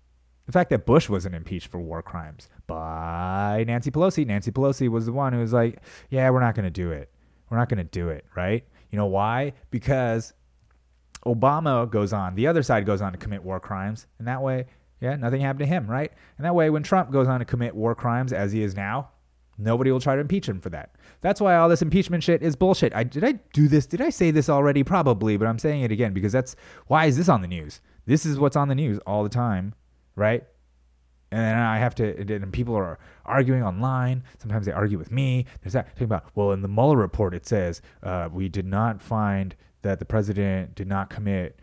The 0.46 0.52
fact 0.52 0.70
that 0.70 0.86
Bush 0.86 1.08
wasn't 1.08 1.34
impeached 1.34 1.68
for 1.68 1.80
war 1.80 2.02
crimes 2.02 2.48
by 2.66 3.64
Nancy 3.66 3.90
Pelosi. 3.90 4.26
Nancy 4.26 4.50
Pelosi 4.50 4.88
was 4.88 5.06
the 5.06 5.12
one 5.12 5.32
who 5.32 5.38
was 5.38 5.52
like, 5.52 5.80
yeah, 6.10 6.28
we're 6.30 6.40
not 6.40 6.54
going 6.54 6.64
to 6.64 6.70
do 6.70 6.90
it. 6.90 7.10
We're 7.48 7.58
not 7.58 7.68
going 7.68 7.78
to 7.78 7.84
do 7.84 8.08
it, 8.08 8.24
right? 8.34 8.64
You 8.90 8.98
know 8.98 9.06
why? 9.06 9.52
Because 9.70 10.32
Obama 11.24 11.88
goes 11.88 12.12
on, 12.12 12.34
the 12.34 12.46
other 12.46 12.62
side 12.62 12.84
goes 12.86 13.00
on 13.00 13.12
to 13.12 13.18
commit 13.18 13.42
war 13.42 13.60
crimes. 13.60 14.06
And 14.18 14.26
that 14.26 14.42
way, 14.42 14.66
yeah, 15.02 15.16
nothing 15.16 15.40
happened 15.40 15.58
to 15.58 15.66
him, 15.66 15.90
right? 15.90 16.12
And 16.38 16.46
that 16.46 16.54
way, 16.54 16.70
when 16.70 16.84
Trump 16.84 17.10
goes 17.10 17.26
on 17.26 17.40
to 17.40 17.44
commit 17.44 17.74
war 17.74 17.92
crimes, 17.92 18.32
as 18.32 18.52
he 18.52 18.62
is 18.62 18.76
now, 18.76 19.10
nobody 19.58 19.90
will 19.90 19.98
try 19.98 20.14
to 20.14 20.20
impeach 20.20 20.48
him 20.48 20.60
for 20.60 20.70
that. 20.70 20.94
That's 21.22 21.40
why 21.40 21.56
all 21.56 21.68
this 21.68 21.82
impeachment 21.82 22.22
shit 22.22 22.40
is 22.40 22.54
bullshit. 22.54 22.94
I, 22.94 23.02
did 23.02 23.24
I 23.24 23.32
do 23.52 23.66
this? 23.66 23.84
Did 23.84 24.00
I 24.00 24.10
say 24.10 24.30
this 24.30 24.48
already? 24.48 24.84
Probably, 24.84 25.36
but 25.36 25.48
I'm 25.48 25.58
saying 25.58 25.82
it 25.82 25.90
again 25.90 26.12
because 26.12 26.30
that's 26.30 26.54
why 26.86 27.06
is 27.06 27.16
this 27.16 27.28
on 27.28 27.42
the 27.42 27.48
news? 27.48 27.80
This 28.06 28.24
is 28.24 28.38
what's 28.38 28.54
on 28.54 28.68
the 28.68 28.76
news 28.76 29.00
all 29.04 29.24
the 29.24 29.28
time, 29.28 29.74
right? 30.14 30.44
And 31.32 31.40
then 31.40 31.58
I 31.58 31.78
have 31.78 31.96
to, 31.96 32.34
and 32.34 32.52
people 32.52 32.76
are 32.76 33.00
arguing 33.24 33.64
online. 33.64 34.22
Sometimes 34.38 34.66
they 34.66 34.72
argue 34.72 34.98
with 34.98 35.10
me. 35.10 35.46
There's 35.62 35.72
that 35.72 35.88
talking 35.88 36.04
about, 36.04 36.26
well, 36.36 36.52
in 36.52 36.62
the 36.62 36.68
Mueller 36.68 36.96
report, 36.96 37.34
it 37.34 37.44
says 37.44 37.82
uh, 38.04 38.28
we 38.30 38.48
did 38.48 38.66
not 38.66 39.02
find 39.02 39.56
that 39.80 39.98
the 39.98 40.04
president 40.04 40.76
did 40.76 40.86
not 40.86 41.10
commit 41.10 41.58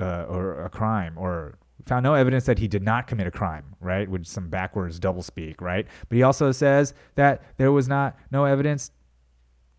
uh, 0.00 0.26
or 0.28 0.64
a 0.64 0.70
crime 0.70 1.14
or 1.16 1.58
found 1.86 2.02
no 2.02 2.14
evidence 2.14 2.44
that 2.46 2.58
he 2.58 2.68
did 2.68 2.82
not 2.82 3.06
commit 3.06 3.26
a 3.26 3.30
crime, 3.30 3.76
right? 3.80 4.08
Which 4.08 4.26
some 4.26 4.48
backwards 4.48 4.98
doublespeak, 4.98 5.60
right? 5.60 5.86
But 6.08 6.16
he 6.16 6.22
also 6.22 6.52
says 6.52 6.94
that 7.14 7.42
there 7.56 7.72
was 7.72 7.88
not 7.88 8.18
no 8.30 8.44
evidence 8.44 8.90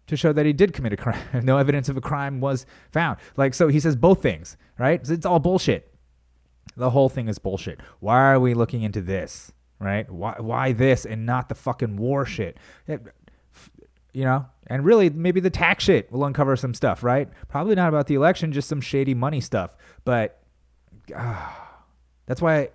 to 0.08 0.16
show 0.16 0.32
that 0.32 0.46
he 0.46 0.54
did 0.54 0.74
commit 0.74 0.94
a 0.94 0.98
crime. 0.98 1.22
no 1.44 1.58
evidence 1.58 1.90
of 1.90 1.98
a 1.98 2.02
crime 2.02 2.40
was 2.40 2.66
found. 2.92 3.20
Like 3.36 3.54
so 3.54 3.68
he 3.68 3.80
says 3.80 3.96
both 3.96 4.22
things, 4.22 4.58
right? 4.80 5.08
It's 5.08 5.26
all 5.26 5.40
bullshit. 5.40 5.94
The 6.78 6.90
whole 6.90 7.10
thing 7.10 7.28
is 7.28 7.40
bullshit. 7.40 7.82
Why 8.00 8.32
are 8.32 8.40
we 8.40 8.54
looking 8.54 8.84
into 8.84 9.02
this, 9.02 9.52
right? 9.80 10.10
Why 10.10 10.36
why 10.40 10.72
this 10.72 11.06
and 11.06 11.26
not 11.26 11.50
the 11.50 11.56
fucking 11.56 11.98
war 11.98 12.26
shit? 12.26 12.58
It, 12.88 13.02
you 14.14 14.24
know, 14.24 14.46
and 14.68 14.86
really 14.86 15.10
maybe 15.10 15.42
the 15.42 15.50
tax 15.50 15.84
shit 15.84 16.12
will 16.12 16.24
uncover 16.24 16.56
some 16.56 16.74
stuff, 16.74 17.04
right? 17.04 17.30
Probably 17.50 17.76
not 17.76 17.90
about 17.90 18.08
the 18.08 18.16
election, 18.16 18.54
just 18.54 18.70
some 18.70 18.82
shady 18.82 19.14
money 19.14 19.42
stuff. 19.42 19.72
But 20.06 20.42
uh, 21.16 21.50
that's 22.28 22.42
why. 22.42 22.56
I, 22.60 22.70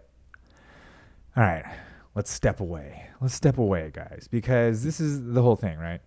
all 1.34 1.44
right, 1.44 1.64
let's 2.14 2.30
step 2.30 2.60
away. 2.60 3.06
Let's 3.20 3.34
step 3.34 3.58
away, 3.58 3.90
guys, 3.94 4.28
because 4.30 4.82
this 4.82 5.00
is 5.00 5.32
the 5.32 5.40
whole 5.40 5.56
thing, 5.56 5.78
right? 5.78 6.00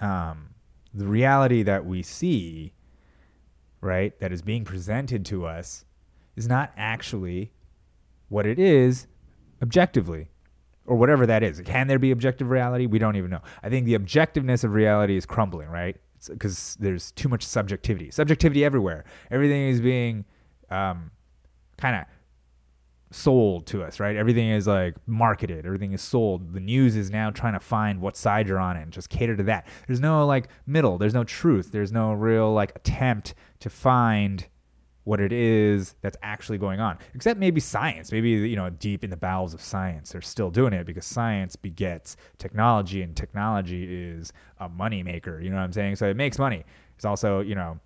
Um, 0.00 0.50
the 0.94 1.06
reality 1.06 1.62
that 1.62 1.84
we 1.86 2.02
see, 2.02 2.74
right, 3.80 4.18
that 4.20 4.32
is 4.32 4.42
being 4.42 4.64
presented 4.64 5.24
to 5.26 5.46
us, 5.46 5.84
is 6.36 6.46
not 6.46 6.72
actually 6.76 7.52
what 8.28 8.46
it 8.46 8.58
is 8.58 9.06
objectively 9.62 10.28
or 10.86 10.96
whatever 10.96 11.26
that 11.26 11.42
is. 11.42 11.60
Can 11.64 11.86
there 11.86 11.98
be 11.98 12.10
objective 12.10 12.50
reality? 12.50 12.86
We 12.86 12.98
don't 12.98 13.16
even 13.16 13.30
know. 13.30 13.42
I 13.62 13.68
think 13.68 13.86
the 13.86 13.98
objectiveness 13.98 14.64
of 14.64 14.74
reality 14.74 15.16
is 15.16 15.26
crumbling, 15.26 15.68
right? 15.68 15.96
Because 16.28 16.76
there's 16.78 17.12
too 17.12 17.28
much 17.28 17.44
subjectivity. 17.44 18.10
Subjectivity 18.10 18.64
everywhere. 18.64 19.04
Everything 19.30 19.68
is 19.68 19.80
being 19.80 20.24
um, 20.70 21.10
kind 21.76 21.96
of 21.96 22.04
sold 23.14 23.66
to 23.66 23.82
us, 23.82 24.00
right? 24.00 24.16
Everything 24.16 24.48
is 24.50 24.66
like 24.66 24.96
marketed, 25.06 25.66
everything 25.66 25.92
is 25.92 26.02
sold. 26.02 26.52
The 26.52 26.60
news 26.60 26.96
is 26.96 27.10
now 27.10 27.30
trying 27.30 27.52
to 27.54 27.60
find 27.60 28.00
what 28.00 28.16
side 28.16 28.48
you're 28.48 28.58
on 28.58 28.76
and 28.76 28.92
just 28.92 29.08
cater 29.10 29.36
to 29.36 29.42
that. 29.44 29.66
There's 29.86 30.00
no 30.00 30.26
like 30.26 30.48
middle, 30.66 30.98
there's 30.98 31.14
no 31.14 31.24
truth, 31.24 31.70
there's 31.72 31.92
no 31.92 32.12
real 32.12 32.52
like 32.52 32.72
attempt 32.74 33.34
to 33.60 33.70
find 33.70 34.46
what 35.04 35.20
it 35.20 35.32
is 35.32 35.96
that's 36.00 36.16
actually 36.22 36.58
going 36.58 36.80
on. 36.80 36.96
Except 37.14 37.38
maybe 37.38 37.60
science, 37.60 38.12
maybe 38.12 38.30
you 38.30 38.56
know 38.56 38.70
deep 38.70 39.04
in 39.04 39.10
the 39.10 39.16
bowels 39.16 39.52
of 39.52 39.60
science, 39.60 40.12
they're 40.12 40.20
still 40.20 40.50
doing 40.50 40.72
it 40.72 40.86
because 40.86 41.04
science 41.04 41.56
begets 41.56 42.16
technology, 42.38 43.02
and 43.02 43.16
technology 43.16 43.84
is 43.84 44.32
a 44.60 44.68
money 44.68 45.02
maker. 45.02 45.40
You 45.40 45.50
know 45.50 45.56
what 45.56 45.62
I'm 45.62 45.72
saying? 45.72 45.96
So 45.96 46.08
it 46.08 46.16
makes 46.16 46.38
money. 46.38 46.64
It's 46.96 47.04
also 47.04 47.40
you 47.40 47.54
know 47.54 47.78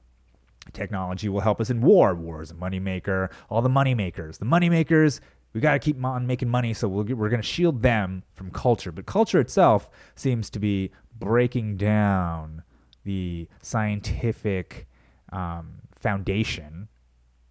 technology 0.72 1.28
will 1.28 1.40
help 1.40 1.60
us 1.60 1.70
in 1.70 1.80
war. 1.80 2.14
War 2.14 2.42
is 2.42 2.50
a 2.50 2.54
money 2.54 2.78
maker. 2.78 3.30
All 3.48 3.62
the 3.62 3.68
money 3.68 3.94
makers, 3.94 4.38
the 4.38 4.44
money 4.44 4.68
makers. 4.68 5.20
We 5.52 5.60
got 5.60 5.72
to 5.72 5.78
keep 5.78 6.02
on 6.04 6.26
making 6.26 6.50
money, 6.50 6.74
so 6.74 6.86
we 6.88 7.14
we 7.14 7.26
are 7.26 7.30
going 7.30 7.40
to 7.40 7.46
shield 7.46 7.82
them 7.82 8.22
from 8.34 8.50
culture. 8.50 8.92
But 8.92 9.06
culture 9.06 9.40
itself 9.40 9.88
seems 10.14 10.50
to 10.50 10.58
be 10.58 10.90
breaking 11.18 11.78
down 11.78 12.62
the 13.04 13.48
scientific 13.62 14.86
um, 15.32 15.76
foundation 15.94 16.88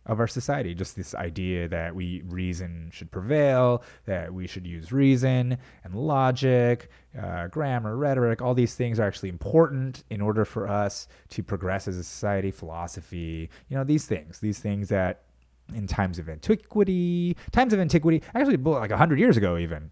of 0.05 0.19
our 0.19 0.27
society. 0.27 0.73
Just 0.73 0.95
this 0.95 1.15
idea 1.15 1.67
that 1.67 1.95
we 1.95 2.21
reason 2.25 2.89
should 2.93 3.11
prevail, 3.11 3.83
that 4.05 4.33
we 4.33 4.47
should 4.47 4.65
use 4.65 4.91
reason 4.91 5.57
and 5.83 5.95
logic, 5.95 6.89
uh, 7.19 7.47
grammar, 7.47 7.97
rhetoric. 7.97 8.41
All 8.41 8.53
these 8.53 8.75
things 8.75 8.99
are 8.99 9.07
actually 9.07 9.29
important 9.29 10.03
in 10.09 10.21
order 10.21 10.45
for 10.45 10.67
us 10.67 11.07
to 11.29 11.43
progress 11.43 11.87
as 11.87 11.97
a 11.97 12.03
society. 12.03 12.51
Philosophy, 12.51 13.49
you 13.69 13.77
know, 13.77 13.83
these 13.83 14.05
things, 14.05 14.39
these 14.39 14.59
things 14.59 14.89
that 14.89 15.23
in 15.73 15.87
times 15.87 16.19
of 16.19 16.29
antiquity, 16.29 17.35
times 17.51 17.73
of 17.73 17.79
antiquity, 17.79 18.21
actually 18.35 18.57
like 18.57 18.91
hundred 18.91 19.19
years 19.19 19.37
ago, 19.37 19.57
even 19.57 19.89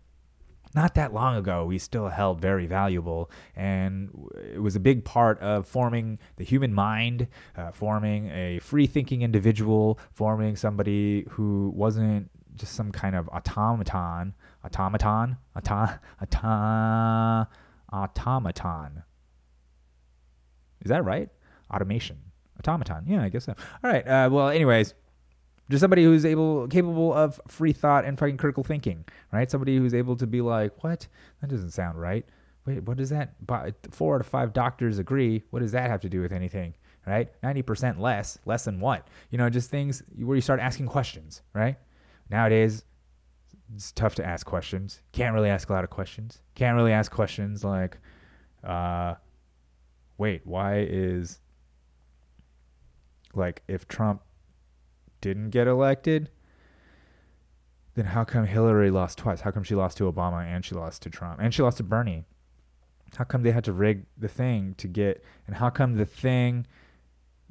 not 0.76 0.96
that 0.96 1.14
long 1.14 1.36
ago, 1.36 1.66
we 1.66 1.78
still 1.78 2.08
held 2.08 2.42
very 2.42 2.66
valuable. 2.66 3.30
And 3.56 4.10
it 4.54 4.62
was 4.62 4.76
a 4.76 4.80
big 4.80 5.06
part 5.06 5.40
of 5.40 5.68
forming 5.68 6.20
the 6.38 6.44
human 6.44 6.74
mind, 6.74 7.28
uh, 7.56 7.72
forming 7.72 8.30
a 8.30 8.60
free 8.60 8.88
thinking 8.88 9.22
individual, 9.22 10.00
forming 10.12 10.56
somebody 10.56 11.26
who 11.30 11.72
wasn't 11.76 12.30
just 12.56 12.74
some 12.74 12.92
kind 12.92 13.16
of 13.16 13.30
automaton, 13.30 14.34
automaton, 14.64 15.38
auto, 15.56 15.90
auto, 16.22 17.50
automaton. 17.92 19.04
Is 20.82 20.90
that 20.90 21.04
right? 21.06 21.30
Automation. 21.74 22.18
Automaton. 22.60 23.06
Yeah, 23.08 23.24
I 23.24 23.30
guess 23.30 23.46
so. 23.46 23.56
All 23.84 23.92
right. 23.92 24.08
Uh, 24.08 24.30
well, 24.32 24.50
anyways, 24.50 24.94
just 25.74 25.82
somebody 25.82 26.04
who's 26.04 26.24
able, 26.24 26.68
capable 26.68 27.12
of 27.12 27.42
free 27.48 27.74
thought 27.74 28.06
and 28.06 28.20
fucking 28.20 28.38
critical 28.38 28.64
thinking, 28.64 29.04
right? 29.32 29.50
Somebody 29.50 29.76
who's 29.76 29.96
able 29.96 30.16
to 30.18 30.28
be 30.28 30.40
like, 30.40 30.84
what? 30.84 31.08
That 31.42 31.50
doesn't 31.50 31.72
sound 31.72 32.00
right. 32.00 32.24
Wait, 32.68 32.84
what 32.84 32.96
does 32.96 33.10
that? 33.10 33.34
Four 33.90 34.14
out 34.14 34.22
of 34.22 34.28
five 34.28 34.54
doctors 34.54 35.00
agree. 35.00 35.42
What 35.50 35.62
does 35.62 35.72
that 35.72 35.90
have 35.90 36.00
to 36.02 36.10
do 36.10 36.22
with 36.22 36.32
anything, 36.32 36.76
right? 37.08 37.28
Ninety 37.42 37.64
percent 37.64 38.00
less, 38.00 38.38
less 38.46 38.66
than 38.66 38.80
what? 38.80 39.08
You 39.32 39.40
know, 39.40 39.50
just 39.50 39.72
things 39.72 40.04
where 40.16 40.36
you 40.36 40.42
start 40.42 40.60
asking 40.60 40.86
questions, 40.90 41.42
right? 41.56 41.76
Nowadays, 42.30 42.84
it's 43.74 43.92
tough 43.94 44.14
to 44.16 44.24
ask 44.24 44.46
questions. 44.46 45.02
Can't 45.12 45.34
really 45.34 45.50
ask 45.50 45.72
a 45.72 45.74
lot 45.74 45.84
of 45.84 45.90
questions. 45.90 46.44
Can't 46.54 46.76
really 46.76 46.94
ask 46.94 47.12
questions 47.12 47.64
like, 47.64 47.98
uh, 48.64 49.16
wait, 50.20 50.46
why 50.46 50.86
is 50.88 51.40
like 53.34 53.64
if 53.68 53.88
Trump 53.88 54.22
didn't 55.24 55.52
get 55.52 55.68
elected, 55.68 56.30
then 57.96 58.06
how 58.06 58.26
come 58.26 58.46
Hillary 58.46 58.92
lost 58.92 59.18
twice? 59.18 59.40
How 59.42 59.52
come 59.52 59.64
she 59.64 59.74
lost 59.74 59.98
to 59.98 60.12
Obama 60.12 60.46
and 60.46 60.66
she 60.66 60.76
lost 60.76 61.02
to 61.04 61.10
Trump 61.10 61.40
and 61.42 61.54
she 61.54 61.64
lost 61.64 61.78
to 61.78 61.84
Bernie? 61.84 62.26
How 63.16 63.24
come 63.24 63.42
they 63.42 63.52
had 63.52 63.64
to 63.64 63.72
rig 63.72 64.06
the 64.18 64.28
thing 64.28 64.76
to 64.80 64.88
get, 64.88 65.24
and 65.48 65.56
how 65.56 65.70
come 65.70 65.96
the 65.96 66.06
thing, 66.06 66.68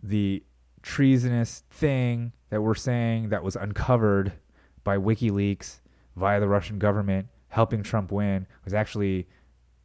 the 0.02 0.42
treasonous 0.82 1.62
thing 1.70 2.32
that 2.50 2.60
we're 2.60 2.74
saying 2.74 3.30
that 3.30 3.42
was 3.42 3.56
uncovered 3.56 4.32
by 4.84 4.98
WikiLeaks 4.98 5.80
via 6.16 6.40
the 6.40 6.48
Russian 6.48 6.78
government 6.78 7.28
helping 7.48 7.82
Trump 7.82 8.12
win 8.12 8.46
was 8.64 8.74
actually 8.74 9.28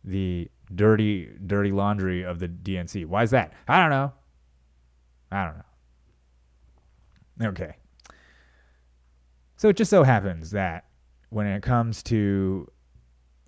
the 0.04 0.50
dirty, 0.76 1.30
dirty 1.46 1.72
laundry 1.72 2.24
of 2.24 2.40
the 2.40 2.48
DNC? 2.50 3.06
Why 3.06 3.24
is 3.24 3.32
that? 3.32 3.54
I 3.68 3.80
don't 3.80 3.92
know. 3.92 4.12
I 5.32 5.46
don't 5.46 5.58
know. 5.58 5.64
Okay. 7.42 7.76
So 9.58 9.70
it 9.70 9.76
just 9.76 9.90
so 9.90 10.04
happens 10.04 10.52
that 10.52 10.86
when 11.30 11.48
it 11.48 11.62
comes 11.62 12.04
to 12.04 12.68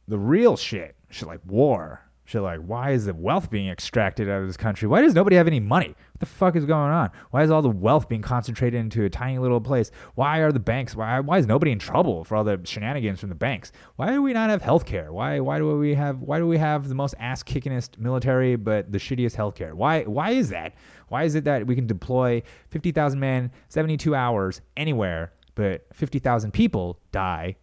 the 0.07 0.17
real 0.17 0.57
shit, 0.57 0.95
shit 1.09 1.27
like 1.27 1.39
war, 1.45 2.01
shit 2.25 2.41
like 2.41 2.59
why 2.59 2.91
is 2.91 3.05
the 3.05 3.13
wealth 3.13 3.49
being 3.49 3.69
extracted 3.69 4.29
out 4.29 4.41
of 4.41 4.47
this 4.47 4.57
country? 4.57 4.87
Why 4.87 5.01
does 5.01 5.13
nobody 5.13 5.35
have 5.35 5.47
any 5.47 5.59
money? 5.59 5.87
What 5.87 6.19
the 6.19 6.25
fuck 6.25 6.55
is 6.55 6.65
going 6.65 6.91
on? 6.91 7.09
Why 7.31 7.43
is 7.43 7.51
all 7.51 7.61
the 7.61 7.69
wealth 7.69 8.07
being 8.09 8.21
concentrated 8.21 8.79
into 8.79 9.03
a 9.05 9.09
tiny 9.09 9.39
little 9.39 9.61
place? 9.61 9.91
Why 10.15 10.39
are 10.39 10.51
the 10.51 10.59
banks? 10.59 10.95
Why 10.95 11.19
why 11.19 11.37
is 11.37 11.47
nobody 11.47 11.71
in 11.71 11.79
trouble 11.79 12.23
for 12.23 12.35
all 12.35 12.43
the 12.43 12.59
shenanigans 12.63 13.19
from 13.19 13.29
the 13.29 13.35
banks? 13.35 13.71
Why 13.95 14.11
do 14.11 14.21
we 14.21 14.33
not 14.33 14.49
have 14.49 14.61
health 14.61 14.85
care? 14.85 15.11
Why 15.11 15.39
why 15.39 15.57
do 15.57 15.77
we 15.77 15.95
have 15.95 16.21
why 16.21 16.37
do 16.39 16.47
we 16.47 16.57
have 16.57 16.87
the 16.87 16.95
most 16.95 17.15
ass 17.19 17.43
kickingest 17.43 17.97
military 17.97 18.55
but 18.55 18.91
the 18.91 18.99
shittiest 18.99 19.35
health 19.35 19.55
care? 19.55 19.75
Why 19.75 20.03
why 20.03 20.31
is 20.31 20.49
that? 20.49 20.75
Why 21.09 21.23
is 21.23 21.35
it 21.35 21.43
that 21.43 21.67
we 21.67 21.75
can 21.75 21.87
deploy 21.87 22.41
50,000 22.69 23.19
men, 23.19 23.51
72 23.67 24.15
hours 24.15 24.61
anywhere, 24.77 25.33
but 25.55 25.85
50,000 25.93 26.51
people 26.51 26.99
die 27.11 27.55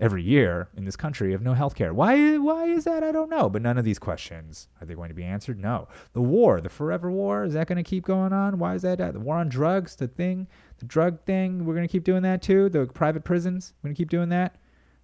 every 0.00 0.22
year 0.22 0.68
in 0.76 0.84
this 0.84 0.96
country 0.96 1.32
of 1.34 1.42
no 1.42 1.54
health 1.54 1.74
care. 1.74 1.92
Why 1.92 2.36
why 2.36 2.66
is 2.66 2.84
that? 2.84 3.02
I 3.02 3.12
don't 3.12 3.30
know. 3.30 3.48
But 3.48 3.62
none 3.62 3.78
of 3.78 3.84
these 3.84 3.98
questions 3.98 4.68
are 4.80 4.86
they 4.86 4.94
going 4.94 5.08
to 5.08 5.14
be 5.14 5.24
answered? 5.24 5.58
No. 5.58 5.88
The 6.12 6.20
war, 6.20 6.60
the 6.60 6.68
forever 6.68 7.10
war, 7.10 7.44
is 7.44 7.54
that 7.54 7.66
going 7.66 7.82
to 7.82 7.88
keep 7.88 8.04
going 8.04 8.32
on? 8.32 8.58
Why 8.58 8.74
is 8.74 8.82
that? 8.82 9.00
Uh, 9.00 9.12
the 9.12 9.20
war 9.20 9.36
on 9.36 9.48
drugs, 9.48 9.96
the 9.96 10.08
thing, 10.08 10.46
the 10.78 10.84
drug 10.84 11.24
thing, 11.24 11.64
we're 11.64 11.74
going 11.74 11.86
to 11.86 11.92
keep 11.92 12.04
doing 12.04 12.22
that 12.22 12.42
too. 12.42 12.68
The 12.68 12.86
private 12.86 13.24
prisons, 13.24 13.74
we're 13.82 13.88
going 13.88 13.94
to 13.94 13.98
keep 13.98 14.10
doing 14.10 14.28
that. 14.30 14.56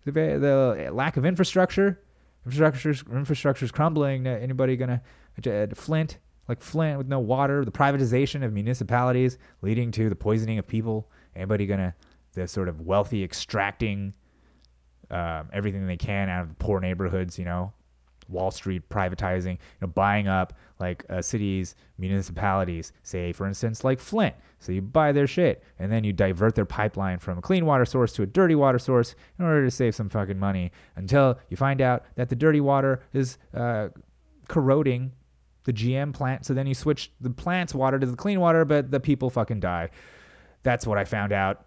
The, 0.05 0.13
the 0.13 0.91
lack 0.93 1.17
of 1.17 1.25
infrastructure, 1.25 2.01
infrastructure's 2.45 3.03
infrastructure's 3.11 3.73
crumbling. 3.73 4.27
Uh, 4.27 4.31
anybody 4.31 4.77
going 4.77 5.01
to 5.43 5.65
uh, 5.65 5.75
Flint, 5.75 6.19
like 6.49 6.61
Flint 6.61 6.99
with 6.99 7.09
no 7.09 7.21
water, 7.21 7.65
the 7.65 7.71
privatization 7.71 8.45
of 8.45 8.53
municipalities 8.53 9.39
leading 9.63 9.91
to 9.93 10.09
the 10.09 10.17
poisoning 10.17 10.59
of 10.59 10.67
people. 10.67 11.11
Anybody 11.35 11.67
to 11.67 11.95
the 12.35 12.47
sort 12.47 12.69
of 12.69 12.81
wealthy 12.83 13.23
extracting 13.25 14.15
um, 15.11 15.49
everything 15.53 15.87
they 15.87 15.97
can 15.97 16.29
out 16.29 16.43
of 16.43 16.49
the 16.49 16.55
poor 16.55 16.81
neighborhoods, 16.81 17.39
you 17.39 17.45
know, 17.45 17.73
Wall 18.29 18.51
Street 18.51 18.89
privatizing, 18.89 19.53
you 19.53 19.59
know, 19.83 19.87
buying 19.87 20.29
up 20.29 20.55
like 20.81 21.05
uh, 21.11 21.21
cities, 21.21 21.77
municipalities, 21.99 22.93
say 23.03 23.33
for 23.33 23.47
instance 23.47 23.85
like 23.85 24.01
Flint. 24.01 24.35
So 24.59 24.73
you 24.73 24.81
buy 24.81 25.13
their 25.13 25.27
shit 25.27 25.63
and 25.79 25.93
then 25.93 26.05
you 26.05 26.13
divert 26.13 26.55
their 26.55 26.65
pipeline 26.65 27.19
from 27.19 27.39
a 27.39 27.43
clean 27.43 27.67
water 27.67 27.85
source 27.85 28.13
to 28.15 28.23
a 28.23 28.27
dirty 28.27 28.55
water 28.55 28.79
source 28.79 29.15
in 29.39 29.45
order 29.45 29.65
to 29.65 29.71
save 29.71 29.95
some 29.95 30.09
fucking 30.09 30.39
money 30.39 30.73
until 30.97 31.39
you 31.51 31.57
find 31.57 31.81
out 31.81 32.05
that 32.17 32.29
the 32.29 32.37
dirty 32.37 32.61
water 32.61 33.03
is 33.13 33.39
uh, 33.55 33.89
corroding 34.49 35.13
the 35.65 35.73
GM 35.73 36.13
plant. 36.13 36.47
So 36.47 36.55
then 36.55 36.67
you 36.67 36.75
switch 36.75 37.11
the 37.21 37.31
plant's 37.31 37.75
water 37.75 37.99
to 37.99 38.07
the 38.07 38.17
clean 38.17 38.41
water, 38.41 38.65
but 38.65 38.91
the 38.91 39.01
people 39.01 39.31
fucking 39.31 39.61
die. 39.61 39.91
That's 40.63 40.87
what 40.87 40.99
I 40.99 41.05
found 41.05 41.33
out 41.33 41.67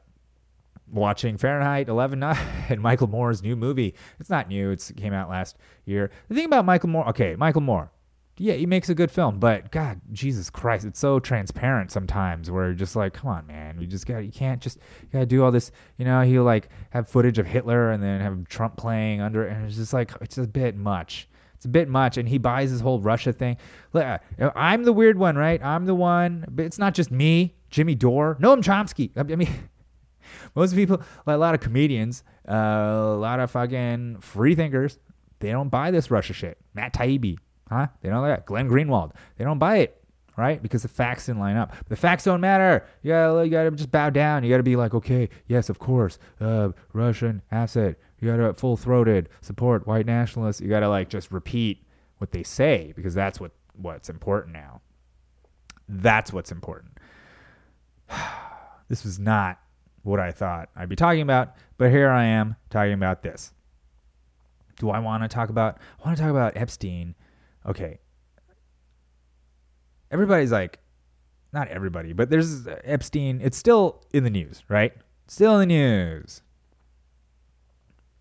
watching 0.92 1.38
Fahrenheit 1.38 1.90
11 1.90 2.24
and 2.70 2.82
Michael 2.82 3.08
Moore's 3.08 3.44
new 3.44 3.56
movie. 3.56 3.94
It's 4.20 4.30
not 4.30 4.48
new, 4.48 4.72
it 4.72 4.92
came 4.96 5.14
out 5.14 5.30
last 5.30 5.58
year. 5.86 6.12
The 6.30 6.36
thing 6.36 6.46
about 6.46 6.66
Michael 6.66 6.90
Moore, 6.90 7.08
okay, 7.10 7.36
Michael 7.36 7.62
Moore. 7.62 7.92
Yeah, 8.40 8.54
he 8.54 8.68
makes 8.68 8.88
a 8.90 8.94
good 8.94 9.10
film, 9.10 9.40
but 9.40 9.72
God, 9.72 10.00
Jesus 10.12 10.52
Christ, 10.52 10.86
it's 10.86 11.00
so 11.00 11.20
transparent 11.20 11.92
sometimes 11.92 12.52
where 12.52 12.66
you're 12.66 12.76
just 12.76 12.96
like, 12.96 13.14
come 13.14 13.32
on, 13.32 13.48
man, 13.48 13.80
we 13.80 13.88
just 13.88 14.06
got 14.06 14.20
you 14.20 14.32
can't 14.32 14.62
just 14.62 14.78
you 15.02 15.08
gotta 15.12 15.26
do 15.26 15.44
all 15.44 15.52
this, 15.52 15.72
you 15.98 16.06
know, 16.06 16.22
he'll 16.22 16.44
like 16.44 16.70
have 16.92 17.10
footage 17.10 17.40
of 17.40 17.48
Hitler 17.48 17.90
and 17.90 18.04
then 18.04 18.22
have 18.22 18.48
Trump 18.48 18.78
playing 18.78 19.22
under 19.22 19.48
and 19.48 19.66
it's 19.66 19.76
just 19.76 19.92
like 19.92 20.12
it's 20.22 20.38
a 20.38 20.46
bit 20.46 20.76
much. 20.76 21.28
It's 21.58 21.66
a 21.66 21.70
bit 21.70 21.90
much, 21.90 22.18
and 22.18 22.30
he 22.30 22.38
buys 22.38 22.70
his 22.70 22.82
whole 22.82 23.00
Russia 23.00 23.34
thing. 23.34 23.58
I'm 23.96 24.84
the 24.84 24.94
weird 24.94 25.18
one, 25.18 25.36
right? 25.36 25.62
I'm 25.64 25.86
the 25.86 25.96
one, 25.96 26.46
but 26.50 26.66
it's 26.66 26.78
not 26.78 26.94
just 26.94 27.10
me, 27.10 27.56
Jimmy 27.72 27.96
Dore, 27.96 28.38
Noam 28.40 28.62
Chomsky. 28.62 29.10
I 29.18 29.24
mean, 29.36 29.50
most 30.56 30.76
people, 30.76 31.02
like 31.26 31.36
a 31.36 31.38
lot 31.38 31.56
of 31.56 31.62
comedians, 31.62 32.24
uh, 32.48 32.54
a 32.54 33.18
lot 33.18 33.40
of 33.40 33.50
fucking 33.50 34.20
free 34.20 34.54
thinkers, 34.54 35.00
they 35.40 35.52
don't 35.52 35.70
buy 35.70 35.90
this 35.90 36.12
Russia 36.12 36.34
shit. 36.34 36.60
Matt 36.76 36.94
Taibbi, 36.94 37.38
huh? 37.70 37.88
They 38.02 38.10
don't 38.10 38.22
like 38.22 38.38
that. 38.38 38.46
Glenn 38.46 38.70
Greenwald, 38.70 39.14
they 39.38 39.44
don't 39.44 39.60
buy 39.60 39.78
it, 39.78 40.04
right? 40.38 40.62
Because 40.62 40.84
the 40.84 40.88
facts 40.88 41.26
didn't 41.26 41.42
line 41.42 41.58
up. 41.58 41.74
The 41.90 41.96
facts 41.96 42.24
don't 42.24 42.42
matter. 42.42 42.86
You 43.02 43.12
gotta, 43.14 43.46
you 43.46 43.52
gotta 43.52 43.72
just 43.72 43.92
bow 43.92 44.12
down. 44.12 44.44
You 44.44 44.52
gotta 44.52 44.62
be 44.62 44.76
like, 44.76 44.94
okay, 44.94 45.30
yes, 45.48 45.70
of 45.70 45.80
course, 45.80 46.20
uh, 46.40 46.70
Russian 46.94 47.42
asset. 47.52 47.98
You 48.20 48.32
gotta 48.32 48.54
full 48.54 48.78
throated 48.78 49.30
support 49.42 49.86
white 49.86 50.06
nationalists. 50.06 50.62
You 50.62 50.70
gotta 50.70 50.90
like 50.90 51.10
just 51.10 51.32
repeat 51.32 51.84
what 52.18 52.32
they 52.32 52.44
say 52.44 52.94
because 52.96 53.14
that's 53.14 53.40
what 53.40 53.52
what's 53.74 54.10
important 54.10 54.54
now. 54.54 54.82
That's 55.88 56.34
what's 56.34 56.52
important. 56.52 56.98
this 58.90 59.04
was 59.04 59.20
not 59.20 59.60
what 60.04 60.20
I 60.20 60.32
thought 60.32 60.70
I'd 60.76 60.90
be 60.90 60.96
talking 60.96 61.22
about, 61.22 61.56
but 61.78 61.92
here 61.92 62.10
I 62.10 62.26
am 62.26 62.56
talking 62.70 62.94
about 62.94 63.22
this. 63.22 63.54
Do 64.80 64.90
I 64.90 65.00
want 65.00 65.24
to 65.24 65.28
talk 65.28 65.50
about 65.50 65.80
I 66.00 66.08
want 66.08 66.18
to 66.18 66.24
talk 66.24 66.32
about 66.32 66.58
Epstein. 66.58 67.16
Okay. 67.66 68.00
Everybody's 70.10 70.52
like 70.52 70.80
not 71.54 71.68
everybody, 71.68 72.14
but 72.14 72.30
there's 72.30 72.68
Epstein. 72.84 73.42
It's 73.44 73.58
still 73.58 74.04
in 74.14 74.24
the 74.24 74.30
news, 74.30 74.64
right? 74.70 74.94
Still 75.28 75.60
in 75.60 75.68
the 75.70 75.76
news. 75.76 76.42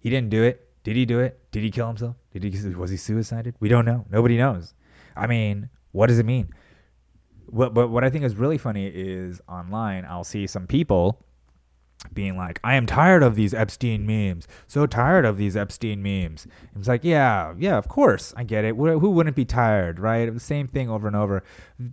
He 0.07 0.11
didn't 0.11 0.31
do 0.31 0.45
it. 0.45 0.69
Did 0.85 0.95
he 0.95 1.05
do 1.05 1.19
it? 1.19 1.41
Did 1.51 1.65
he 1.65 1.71
kill 1.73 1.89
himself? 1.89 2.15
Did 2.33 2.45
he 2.45 2.75
was 2.77 2.91
he 2.91 2.97
suicided? 2.97 3.57
We 3.59 3.69
don't 3.69 3.85
know. 3.85 4.07
Nobody 4.09 4.37
knows. 4.37 4.73
I 5.17 5.27
mean, 5.27 5.69
what 5.91 6.07
does 6.07 6.21
it 6.21 6.25
mean? 6.25 6.51
What, 7.47 7.75
but 7.75 7.89
what 7.89 8.05
I 8.05 8.11
think 8.11 8.25
is 8.25 8.37
really 8.37 8.57
funny 8.57 8.87
is 8.87 9.41
online, 9.49 10.05
I'll 10.05 10.23
see 10.23 10.47
some 10.47 10.69
people 10.69 11.26
being 12.13 12.37
like, 12.37 12.61
I 12.63 12.75
am 12.75 12.87
tired 12.87 13.23
of 13.23 13.35
these 13.35 13.53
Epstein 13.53 14.07
memes. 14.07 14.47
So 14.67 14.87
tired 14.87 15.25
of 15.25 15.39
these 15.39 15.57
Epstein 15.57 16.03
memes. 16.03 16.47
It's 16.77 16.89
like, 16.89 17.05
yeah, 17.05 17.55
yeah, 17.59 17.77
of 17.77 17.89
course, 17.89 18.33
I 18.37 18.45
get 18.45 18.65
it. 18.65 18.77
Who 18.77 19.11
wouldn't 19.11 19.37
be 19.37 19.45
tired, 19.45 19.99
right? 19.99 20.33
The 20.33 20.41
same 20.41 20.69
thing 20.69 20.89
over 20.91 21.07
and 21.07 21.17
over. 21.17 21.43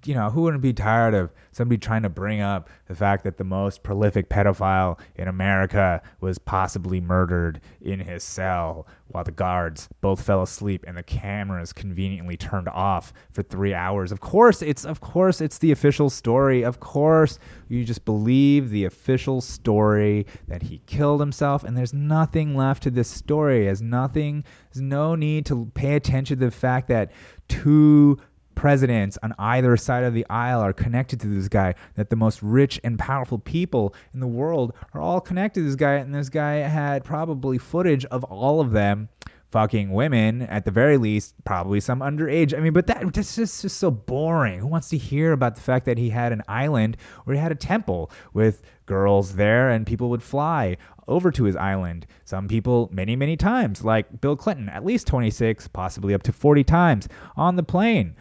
You 0.06 0.14
know, 0.14 0.30
who 0.30 0.42
wouldn't 0.42 0.62
be 0.62 0.74
tired 0.74 1.14
of 1.14 1.32
somebody 1.52 1.78
trying 1.78 2.04
to 2.04 2.10
bring 2.10 2.42
up 2.42 2.70
the 2.88 2.96
fact 2.96 3.24
that 3.24 3.38
the 3.38 3.44
most 3.44 3.84
prolific 3.84 4.30
pedophile 4.30 5.00
in 5.16 5.28
America 5.28 6.02
was 6.22 6.38
possibly 6.38 7.02
murdered 7.02 7.62
in 7.82 8.00
his 8.00 8.24
cell 8.24 8.88
while 9.14 9.24
the 9.24 9.32
guards 9.32 9.90
both 10.02 10.22
fell 10.22 10.42
asleep 10.42 10.84
and 10.88 10.98
the 10.98 11.04
cameras 11.04 11.72
conveniently 11.72 12.36
turned 12.36 12.68
off 12.70 13.14
for 13.32 13.44
three 13.44 13.74
hours. 13.74 14.12
Of 14.12 14.20
course, 14.20 14.62
it's 14.62 14.86
of 14.86 15.02
course 15.02 15.42
it's 15.42 15.58
the 15.58 15.72
official 15.72 16.10
story. 16.10 16.64
Of 16.64 16.80
course, 16.80 17.40
you 17.70 17.84
just 17.84 18.06
believe 18.06 18.70
the 18.70 18.86
official 18.86 19.42
story 19.42 20.26
that 20.48 20.64
he 20.64 20.82
killed 20.86 21.20
himself, 21.20 21.64
and 21.64 21.78
there's 21.78 21.94
nothing 21.94 22.56
left 22.56 22.84
to 22.84 22.92
this 22.92 23.10
story. 23.10 23.66
There's 23.66 23.82
nothing. 23.82 24.44
There's 24.72 24.82
no 24.82 25.16
need 25.16 25.46
to 25.48 25.72
pay 25.74 25.96
attention 25.96 26.40
to 26.40 26.46
the 26.46 26.52
fact 26.52 26.88
that 26.88 27.12
two 27.48 28.20
presidents 28.64 29.18
on 29.22 29.36
either 29.40 29.76
side 29.76 30.06
of 30.06 30.14
the 30.14 30.26
aisle 30.30 30.62
are 30.62 30.72
connected 30.72 31.20
to 31.20 31.28
this 31.28 31.50
guy, 31.50 31.76
that 31.96 32.10
the 32.10 32.16
most 32.16 32.42
rich 32.42 32.80
and 32.86 32.98
powerful 32.98 33.38
people 33.38 33.94
in 34.14 34.22
the 34.22 34.26
world 34.26 34.72
are 34.94 35.02
all 35.02 35.20
connected 35.20 35.60
to 35.60 35.66
this 35.66 35.76
guy, 35.76 35.96
and 35.96 36.16
this 36.16 36.30
guy 36.30 36.54
had 36.54 37.04
probably 37.04 37.58
footage 37.58 38.06
of 38.06 38.24
all 38.24 38.62
of 38.62 38.72
them 38.72 39.10
fucking 39.52 39.92
women 39.92 40.44
at 40.44 40.64
the 40.64 40.72
very 40.72 40.98
least 40.98 41.36
probably 41.44 41.82
some 41.82 42.00
underage. 42.00 42.58
I 42.58 42.62
mean 42.62 42.72
but 42.72 42.88
that 42.88 43.14
that's 43.14 43.36
just, 43.36 43.64
just 43.64 43.76
so 43.76 43.92
boring. 43.92 44.60
Who 44.60 44.68
wants 44.68 44.88
to 44.90 44.98
hear 44.98 45.34
about 45.34 45.56
the 45.56 45.62
fact 45.62 45.86
that 45.86 45.98
he 45.98 46.10
had 46.10 46.32
an 46.32 46.42
island 46.48 46.96
where 47.26 47.36
he 47.36 47.42
had 47.42 47.52
a 47.52 47.56
temple 47.56 48.12
with 48.34 48.62
girls 48.86 49.36
there 49.36 49.72
and 49.72 49.86
people 49.86 50.10
would 50.10 50.24
fly 50.24 50.78
over 51.10 51.32
to 51.32 51.44
his 51.44 51.58
island? 51.58 52.08
Some 52.24 52.48
people 52.48 52.90
many 52.94 53.18
many 53.18 53.36
times 53.36 53.84
like 53.84 54.22
bill 54.22 54.38
clinton 54.38 54.70
at 54.70 54.86
least 54.86 55.06
26 55.06 55.68
possibly 55.68 56.14
up 56.14 56.24
to 56.24 56.32
40 56.32 56.64
times 56.64 57.10
on 57.36 57.58
the 57.58 57.64
plane 57.64 58.16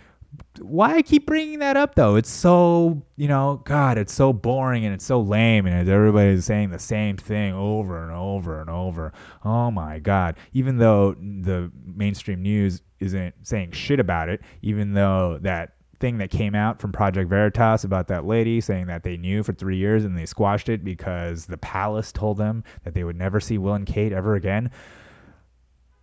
why 0.60 0.96
I 0.96 1.02
keep 1.02 1.26
bringing 1.26 1.58
that 1.60 1.76
up 1.76 1.94
though? 1.94 2.16
It's 2.16 2.30
so 2.30 3.02
you 3.16 3.28
know, 3.28 3.62
God, 3.64 3.98
it's 3.98 4.12
so 4.12 4.32
boring 4.32 4.84
and 4.84 4.94
it's 4.94 5.04
so 5.04 5.20
lame, 5.20 5.66
and 5.66 5.88
everybody's 5.88 6.44
saying 6.44 6.70
the 6.70 6.78
same 6.78 7.16
thing 7.16 7.54
over 7.54 8.02
and 8.02 8.12
over 8.12 8.60
and 8.60 8.70
over. 8.70 9.12
Oh 9.44 9.70
my 9.70 9.98
God! 9.98 10.36
Even 10.52 10.78
though 10.78 11.14
the 11.14 11.70
mainstream 11.84 12.42
news 12.42 12.82
isn't 13.00 13.34
saying 13.42 13.72
shit 13.72 14.00
about 14.00 14.28
it, 14.28 14.40
even 14.62 14.94
though 14.94 15.38
that 15.42 15.74
thing 16.00 16.18
that 16.18 16.30
came 16.30 16.54
out 16.54 16.80
from 16.80 16.90
Project 16.90 17.30
Veritas 17.30 17.84
about 17.84 18.08
that 18.08 18.26
lady 18.26 18.60
saying 18.60 18.86
that 18.86 19.04
they 19.04 19.16
knew 19.16 19.42
for 19.42 19.52
three 19.52 19.76
years 19.76 20.04
and 20.04 20.18
they 20.18 20.26
squashed 20.26 20.68
it 20.68 20.84
because 20.84 21.46
the 21.46 21.56
palace 21.58 22.10
told 22.10 22.38
them 22.38 22.64
that 22.84 22.92
they 22.92 23.04
would 23.04 23.16
never 23.16 23.38
see 23.38 23.56
Will 23.56 23.74
and 23.74 23.86
Kate 23.86 24.12
ever 24.12 24.34
again 24.34 24.68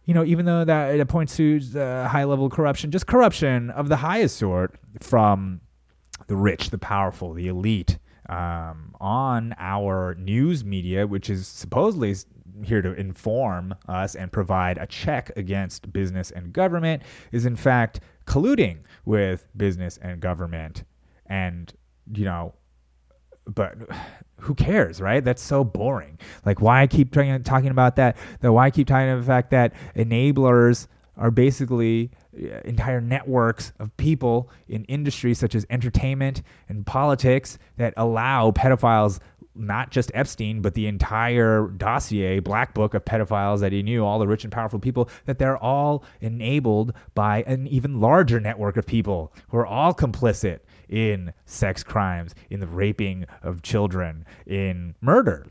you 0.10 0.16
know, 0.16 0.26
even 0.26 0.48
though 0.48 0.66
that 0.66 0.96
it 0.96 1.08
points 1.08 1.38
to 1.38 1.60
high 2.10 2.24
level 2.24 2.50
corruption, 2.50 2.90
just 2.90 3.06
corruption 3.06 3.70
of 3.70 3.90
the 3.90 3.96
highest 3.96 4.38
sort 4.38 4.74
from 5.02 5.62
the 6.26 6.36
rich, 6.36 6.72
the 6.72 6.80
powerful, 6.80 7.32
the 7.36 7.48
elite 7.48 8.00
um, 8.28 8.96
on 9.00 9.54
our 9.60 10.16
news 10.16 10.66
media, 10.66 11.06
which 11.06 11.30
is 11.30 11.48
supposedly 11.48 12.16
here 12.64 12.82
to 12.82 12.94
inform 12.94 13.76
us 13.88 14.16
and 14.16 14.32
provide 14.32 14.80
a 14.80 14.88
check 14.88 15.32
against 15.38 15.94
business 15.94 16.32
and 16.32 16.54
government, 16.54 17.04
is 17.32 17.46
in 17.46 17.56
fact 17.56 18.00
colluding 18.26 18.80
with 19.06 19.46
business 19.58 20.00
and 20.02 20.20
government. 20.20 20.86
And, 21.28 21.72
you 22.16 22.26
know, 22.26 22.56
but 23.54 23.78
who 24.38 24.56
cares, 24.56 25.02
right? 25.02 25.24
That's 25.24 25.42
so 25.42 25.64
boring. 25.64 26.18
Like, 26.46 26.62
why 26.62 26.82
I 26.82 26.88
keep 26.88 27.12
trying, 27.12 27.44
talking 27.44 27.70
about 27.70 27.96
that? 27.98 28.18
That 28.42 28.52
why 28.52 28.68
I 28.68 28.72
keep 28.72 28.88
talking 28.88 29.10
about 29.10 29.22
the 29.22 29.28
fact 29.28 29.52
that 29.52 29.74
enablers 29.96 30.88
are 31.18 31.32
basically 31.32 32.12
uh, 32.36 32.62
entire 32.64 33.02
networks 33.02 33.74
of 33.80 33.96
people 33.98 34.50
in 34.70 34.86
industries 34.86 35.38
such 35.38 35.54
as 35.54 35.66
entertainment 35.70 36.42
and 36.70 36.86
politics 36.86 37.58
that 37.78 37.94
allow 37.98 38.52
pedophiles 38.52 39.20
not 39.56 39.92
just 39.92 40.10
Epstein, 40.14 40.62
but 40.62 40.74
the 40.74 40.88
entire 40.88 41.68
dossier, 41.68 42.40
black 42.40 42.74
book 42.74 42.94
of 42.94 43.04
pedophiles 43.04 43.60
that 43.60 43.74
he 43.74 43.84
knew, 43.84 44.06
all 44.06 44.18
the 44.18 44.28
rich 44.28 44.46
and 44.46 44.54
powerful 44.54 44.80
people, 44.80 45.10
that 45.26 45.38
they're 45.38 45.58
all 45.58 46.06
enabled 46.22 46.94
by 47.14 47.44
an 47.44 47.68
even 47.68 48.00
larger 48.00 48.40
network 48.40 48.78
of 48.78 48.86
people 48.86 49.34
who 49.50 49.58
are 49.58 49.66
all 49.66 49.94
complicit 49.94 50.60
in 50.90 51.32
sex 51.46 51.84
crimes, 51.84 52.36
in 52.50 52.60
the 52.60 52.68
raping 52.68 53.26
of 53.44 53.62
children, 53.62 54.26
in 54.46 54.96
murder, 55.02 55.46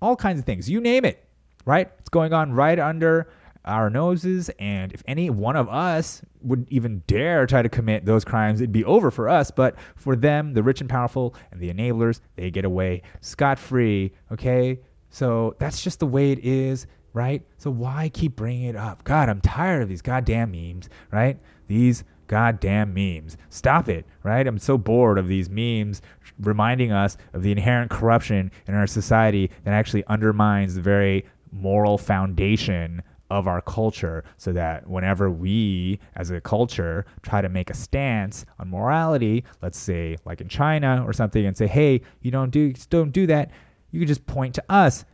all 0.00 0.14
kinds 0.16 0.38
of 0.38 0.44
things. 0.44 0.68
You 0.70 0.80
name 0.80 1.04
it. 1.04 1.26
right? 1.66 1.90
It's 1.98 2.08
going 2.08 2.32
on 2.32 2.52
right 2.52 2.78
under 2.78 3.28
our 3.66 3.90
noses. 3.90 4.48
And 4.58 4.92
if 4.92 5.02
any 5.06 5.28
one 5.28 5.56
of 5.56 5.68
us 5.68 6.22
would 6.40 6.66
even 6.70 7.02
dare 7.08 7.46
try 7.46 7.60
to 7.60 7.68
commit 7.68 8.06
those 8.06 8.24
crimes, 8.24 8.60
it'd 8.60 8.72
be 8.72 8.84
over 8.84 9.10
for 9.10 9.28
us. 9.28 9.50
But 9.50 9.74
for 9.96 10.16
them, 10.16 10.54
the 10.54 10.62
rich 10.62 10.80
and 10.80 10.88
powerful 10.88 11.34
and 11.50 11.60
the 11.60 11.72
enablers, 11.72 12.20
they 12.36 12.50
get 12.50 12.64
away 12.64 13.02
scot 13.20 13.58
free. 13.58 14.12
Okay. 14.32 14.78
So 15.10 15.56
that's 15.58 15.82
just 15.82 15.98
the 15.98 16.06
way 16.06 16.30
it 16.30 16.38
is, 16.40 16.86
right? 17.12 17.42
So 17.58 17.70
why 17.70 18.08
keep 18.10 18.36
bringing 18.36 18.64
it 18.64 18.76
up? 18.76 19.02
God, 19.04 19.28
I'm 19.28 19.40
tired 19.40 19.82
of 19.82 19.88
these 19.88 20.02
goddamn 20.02 20.52
memes, 20.52 20.88
right? 21.10 21.38
These 21.66 22.04
goddamn 22.28 22.92
memes. 22.94 23.36
Stop 23.50 23.88
it, 23.88 24.06
right? 24.22 24.46
I'm 24.46 24.58
so 24.58 24.78
bored 24.78 25.18
of 25.18 25.28
these 25.28 25.48
memes 25.48 26.02
reminding 26.40 26.92
us 26.92 27.16
of 27.32 27.42
the 27.42 27.52
inherent 27.52 27.90
corruption 27.90 28.50
in 28.66 28.74
our 28.74 28.86
society 28.86 29.50
that 29.64 29.72
actually 29.72 30.04
undermines 30.06 30.74
the 30.74 30.82
very 30.82 31.24
moral 31.52 31.96
foundation 31.96 33.02
of 33.30 33.48
our 33.48 33.60
culture 33.60 34.22
so 34.36 34.52
that 34.52 34.86
whenever 34.88 35.30
we 35.30 35.98
as 36.14 36.30
a 36.30 36.40
culture 36.40 37.04
try 37.22 37.40
to 37.40 37.48
make 37.48 37.70
a 37.70 37.74
stance 37.74 38.46
on 38.60 38.68
morality 38.68 39.42
let's 39.62 39.78
say 39.78 40.16
like 40.24 40.40
in 40.40 40.48
china 40.48 41.02
or 41.04 41.12
something 41.12 41.44
and 41.44 41.56
say 41.56 41.66
hey 41.66 42.00
you 42.22 42.30
don't 42.30 42.50
do 42.50 42.72
don't 42.88 43.10
do 43.10 43.26
that 43.26 43.50
you 43.90 43.98
can 43.98 44.06
just 44.06 44.24
point 44.26 44.54
to 44.54 44.62
us 44.68 45.04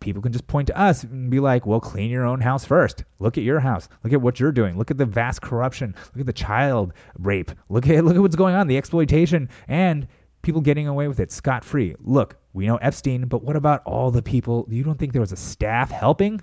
people 0.00 0.22
can 0.22 0.32
just 0.32 0.46
point 0.46 0.66
to 0.66 0.78
us 0.78 1.04
and 1.04 1.30
be 1.30 1.40
like 1.40 1.66
well 1.66 1.80
clean 1.80 2.10
your 2.10 2.24
own 2.24 2.40
house 2.40 2.64
first 2.64 3.04
look 3.18 3.38
at 3.38 3.44
your 3.44 3.60
house 3.60 3.88
look 4.02 4.12
at 4.12 4.20
what 4.20 4.40
you're 4.40 4.52
doing 4.52 4.76
look 4.76 4.90
at 4.90 4.98
the 4.98 5.06
vast 5.06 5.42
corruption 5.42 5.94
look 6.14 6.20
at 6.20 6.26
the 6.26 6.32
child 6.32 6.92
rape 7.18 7.50
look 7.68 7.88
at 7.88 8.04
look 8.04 8.16
at 8.16 8.20
what's 8.20 8.36
going 8.36 8.54
on 8.54 8.66
the 8.66 8.76
exploitation 8.76 9.48
and 9.68 10.08
people 10.42 10.60
getting 10.60 10.88
away 10.88 11.06
with 11.06 11.20
it 11.20 11.30
scot 11.30 11.64
free 11.64 11.94
look 12.00 12.36
we 12.54 12.66
know 12.66 12.76
epstein 12.76 13.26
but 13.26 13.42
what 13.44 13.56
about 13.56 13.82
all 13.84 14.10
the 14.10 14.22
people 14.22 14.66
you 14.70 14.82
don't 14.82 14.98
think 14.98 15.12
there 15.12 15.20
was 15.20 15.32
a 15.32 15.36
staff 15.36 15.90
helping 15.90 16.40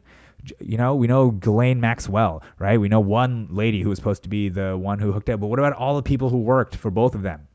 you 0.60 0.78
know, 0.78 0.96
we 0.96 1.08
know 1.08 1.32
Ghislaine 1.32 1.82
Maxwell, 1.82 2.44
right? 2.60 2.80
We 2.80 2.90
know 2.90 3.00
one 3.00 3.48
lady 3.52 3.82
who 3.82 3.90
was 3.90 3.98
supposed 3.98 4.24
to 4.24 4.30
be 4.30 4.50
the 4.50 4.78
one 4.78 5.00
who 5.00 5.12
hooked 5.12 5.30
up, 5.30 5.40
but 5.40 5.48
what 5.48 5.60
about 5.60 5.74
all 5.74 5.96
the 5.96 6.04
people 6.04 6.30
who 6.30 6.38
worked 6.38 6.76
for 6.76 6.92
both 6.92 7.16
of 7.16 7.22
them? 7.22 7.48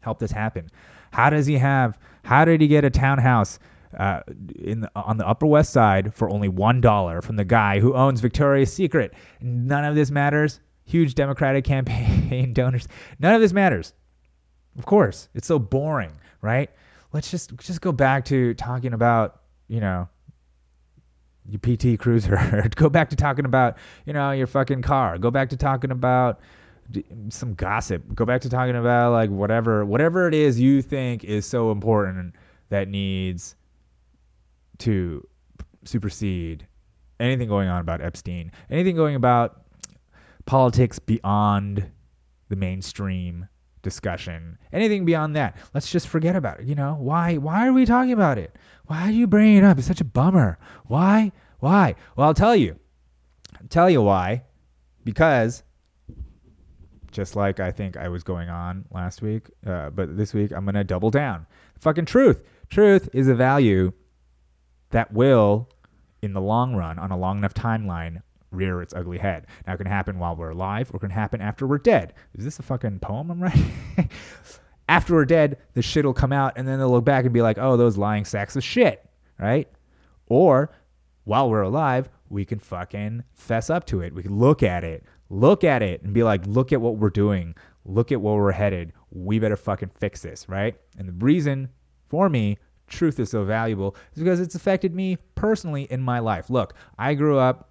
Help 0.00 0.18
this 0.18 0.30
happen. 0.30 0.70
How 1.12 1.30
does 1.30 1.46
he 1.46 1.58
have? 1.58 1.98
How 2.24 2.44
did 2.44 2.60
he 2.60 2.68
get 2.68 2.84
a 2.84 2.90
townhouse 2.90 3.58
uh, 3.98 4.20
in 4.56 4.80
the, 4.80 4.90
on 4.94 5.16
the 5.16 5.26
Upper 5.26 5.46
West 5.46 5.72
Side 5.72 6.14
for 6.14 6.30
only 6.30 6.48
one 6.48 6.80
dollar 6.80 7.22
from 7.22 7.36
the 7.36 7.44
guy 7.44 7.80
who 7.80 7.94
owns 7.94 8.20
Victoria's 8.20 8.72
Secret? 8.72 9.14
None 9.40 9.84
of 9.84 9.94
this 9.94 10.10
matters. 10.10 10.60
Huge 10.84 11.14
Democratic 11.14 11.64
campaign 11.66 12.52
donors. 12.52 12.88
None 13.18 13.34
of 13.34 13.40
this 13.40 13.52
matters. 13.52 13.92
Of 14.78 14.86
course, 14.86 15.28
it's 15.34 15.46
so 15.46 15.58
boring, 15.58 16.12
right? 16.40 16.70
Let's 17.12 17.30
just 17.30 17.56
just 17.58 17.80
go 17.80 17.92
back 17.92 18.24
to 18.26 18.54
talking 18.54 18.94
about 18.94 19.42
you 19.68 19.80
know 19.80 20.08
your 21.48 21.58
PT 21.58 21.98
Cruiser. 21.98 22.68
Go 22.76 22.88
back 22.88 23.10
to 23.10 23.16
talking 23.16 23.44
about, 23.44 23.76
you 24.06 24.12
know, 24.12 24.30
your 24.30 24.46
fucking 24.46 24.82
car. 24.82 25.18
Go 25.18 25.30
back 25.30 25.48
to 25.50 25.56
talking 25.56 25.90
about 25.90 26.40
some 27.30 27.54
gossip. 27.54 28.02
Go 28.14 28.24
back 28.24 28.40
to 28.42 28.48
talking 28.48 28.76
about 28.76 29.12
like 29.12 29.30
whatever 29.30 29.84
whatever 29.84 30.28
it 30.28 30.34
is 30.34 30.60
you 30.60 30.82
think 30.82 31.24
is 31.24 31.46
so 31.46 31.70
important 31.70 32.34
that 32.68 32.88
needs 32.88 33.54
to 34.78 35.26
supersede 35.84 36.66
anything 37.20 37.48
going 37.48 37.68
on 37.68 37.80
about 37.80 38.00
Epstein. 38.00 38.52
Anything 38.70 38.96
going 38.96 39.14
about 39.14 39.62
politics 40.46 40.98
beyond 40.98 41.90
the 42.48 42.56
mainstream 42.56 43.48
discussion. 43.82 44.58
Anything 44.72 45.04
beyond 45.04 45.36
that. 45.36 45.56
Let's 45.74 45.90
just 45.90 46.08
forget 46.08 46.36
about 46.36 46.60
it. 46.60 46.66
You 46.66 46.74
know, 46.74 46.96
why 46.98 47.36
why 47.36 47.66
are 47.66 47.72
we 47.72 47.84
talking 47.84 48.12
about 48.12 48.38
it? 48.38 48.56
Why 48.86 49.02
are 49.08 49.10
you 49.10 49.26
bringing 49.26 49.56
it 49.56 49.64
up? 49.64 49.78
It's 49.78 49.86
such 49.86 50.00
a 50.00 50.04
bummer. 50.04 50.58
Why? 50.86 51.32
Why? 51.60 51.94
Well, 52.16 52.26
I'll 52.28 52.34
tell 52.34 52.56
you. 52.56 52.78
I'll 53.60 53.68
tell 53.68 53.90
you 53.90 54.02
why. 54.02 54.42
Because 55.04 55.62
just 57.10 57.36
like 57.36 57.60
I 57.60 57.70
think 57.70 57.96
I 57.96 58.08
was 58.08 58.22
going 58.22 58.48
on 58.48 58.84
last 58.90 59.22
week, 59.22 59.50
uh, 59.66 59.90
but 59.90 60.16
this 60.16 60.32
week 60.34 60.52
I'm 60.52 60.64
going 60.64 60.74
to 60.74 60.84
double 60.84 61.10
down. 61.10 61.46
Fucking 61.78 62.06
truth. 62.06 62.42
Truth 62.70 63.10
is 63.12 63.28
a 63.28 63.34
value 63.34 63.92
that 64.92 65.12
will, 65.12 65.68
in 66.22 66.32
the 66.32 66.40
long 66.40 66.74
run, 66.74 66.98
on 66.98 67.10
a 67.10 67.16
long 67.16 67.38
enough 67.38 67.54
timeline, 67.54 68.22
rear 68.50 68.82
its 68.82 68.94
ugly 68.94 69.18
head. 69.18 69.46
Now, 69.66 69.74
it 69.74 69.78
can 69.78 69.86
happen 69.86 70.18
while 70.18 70.36
we're 70.36 70.50
alive 70.50 70.90
or 70.92 70.96
it 70.96 71.00
can 71.00 71.10
happen 71.10 71.40
after 71.40 71.66
we're 71.66 71.78
dead. 71.78 72.14
Is 72.34 72.44
this 72.44 72.58
a 72.58 72.62
fucking 72.62 73.00
poem 73.00 73.30
I'm 73.30 73.42
writing? 73.42 73.72
after 74.88 75.14
we're 75.14 75.24
dead, 75.24 75.58
the 75.74 75.82
shit 75.82 76.04
will 76.04 76.12
come 76.12 76.32
out 76.32 76.52
and 76.56 76.68
then 76.68 76.78
they'll 76.78 76.90
look 76.90 77.04
back 77.04 77.24
and 77.24 77.34
be 77.34 77.42
like, 77.42 77.58
oh, 77.58 77.76
those 77.76 77.96
lying 77.96 78.24
sacks 78.24 78.56
of 78.56 78.62
shit, 78.62 79.04
right? 79.38 79.68
Or 80.28 80.70
while 81.24 81.50
we're 81.50 81.62
alive, 81.62 82.08
we 82.28 82.44
can 82.44 82.58
fucking 82.58 83.24
fess 83.34 83.70
up 83.70 83.86
to 83.86 84.00
it. 84.00 84.14
We 84.14 84.22
can 84.22 84.38
look 84.38 84.62
at 84.62 84.84
it, 84.84 85.04
look 85.28 85.64
at 85.64 85.82
it 85.82 86.02
and 86.02 86.12
be 86.12 86.22
like, 86.22 86.46
look 86.46 86.72
at 86.72 86.80
what 86.80 86.96
we're 86.96 87.10
doing. 87.10 87.54
Look 87.84 88.12
at 88.12 88.20
where 88.20 88.34
we're 88.34 88.52
headed. 88.52 88.92
We 89.10 89.38
better 89.38 89.56
fucking 89.56 89.90
fix 89.98 90.22
this, 90.22 90.48
right? 90.48 90.76
And 90.98 91.08
the 91.08 91.24
reason 91.24 91.68
for 92.08 92.28
me 92.28 92.58
truth 92.92 93.18
is 93.18 93.30
so 93.30 93.44
valuable 93.44 93.96
is 94.14 94.22
because 94.22 94.40
it's 94.40 94.54
affected 94.54 94.94
me 94.94 95.16
personally 95.34 95.84
in 95.90 96.00
my 96.00 96.18
life. 96.18 96.50
Look, 96.50 96.74
I 96.98 97.14
grew 97.14 97.38
up 97.38 97.70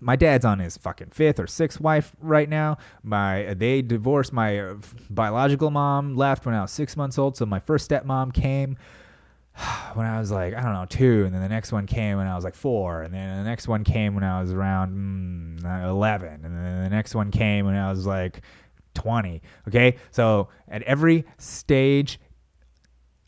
my 0.00 0.16
dad's 0.16 0.44
on 0.44 0.58
his 0.58 0.76
fucking 0.76 1.10
fifth 1.10 1.40
or 1.40 1.46
sixth 1.46 1.80
wife 1.80 2.14
right 2.20 2.48
now. 2.48 2.78
My 3.02 3.54
they 3.54 3.82
divorced. 3.82 4.32
My 4.32 4.58
uh, 4.58 4.74
biological 5.10 5.70
mom 5.70 6.14
left 6.14 6.46
when 6.46 6.54
I 6.54 6.62
was 6.62 6.70
six 6.70 6.96
months 6.96 7.18
old. 7.18 7.36
So 7.36 7.46
my 7.46 7.58
first 7.58 7.90
stepmom 7.90 8.32
came 8.32 8.76
when 9.94 10.06
I 10.06 10.18
was 10.18 10.30
like 10.30 10.54
I 10.54 10.62
don't 10.62 10.72
know 10.72 10.86
two, 10.88 11.24
and 11.24 11.34
then 11.34 11.42
the 11.42 11.48
next 11.48 11.72
one 11.72 11.86
came 11.86 12.16
when 12.16 12.26
I 12.26 12.34
was 12.34 12.44
like 12.44 12.54
four, 12.54 13.02
and 13.02 13.12
then 13.12 13.38
the 13.38 13.48
next 13.48 13.68
one 13.68 13.84
came 13.84 14.14
when 14.14 14.24
I 14.24 14.40
was 14.40 14.52
around 14.52 15.60
mm, 15.62 15.84
eleven, 15.88 16.44
and 16.44 16.56
then 16.56 16.84
the 16.84 16.90
next 16.90 17.14
one 17.14 17.30
came 17.30 17.66
when 17.66 17.74
I 17.74 17.90
was 17.90 18.06
like 18.06 18.42
twenty. 18.94 19.42
Okay, 19.66 19.96
so 20.10 20.48
at 20.68 20.82
every 20.82 21.24
stage 21.38 22.20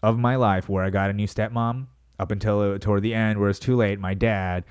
of 0.02 0.18
my 0.18 0.36
life 0.36 0.68
where 0.68 0.84
I 0.84 0.90
got 0.90 1.10
a 1.10 1.12
new 1.12 1.26
stepmom, 1.26 1.86
up 2.18 2.30
until 2.30 2.60
uh, 2.60 2.78
toward 2.78 3.02
the 3.02 3.14
end 3.14 3.40
where 3.40 3.48
it's 3.48 3.58
too 3.58 3.76
late, 3.76 3.98
my 3.98 4.14
dad 4.14 4.64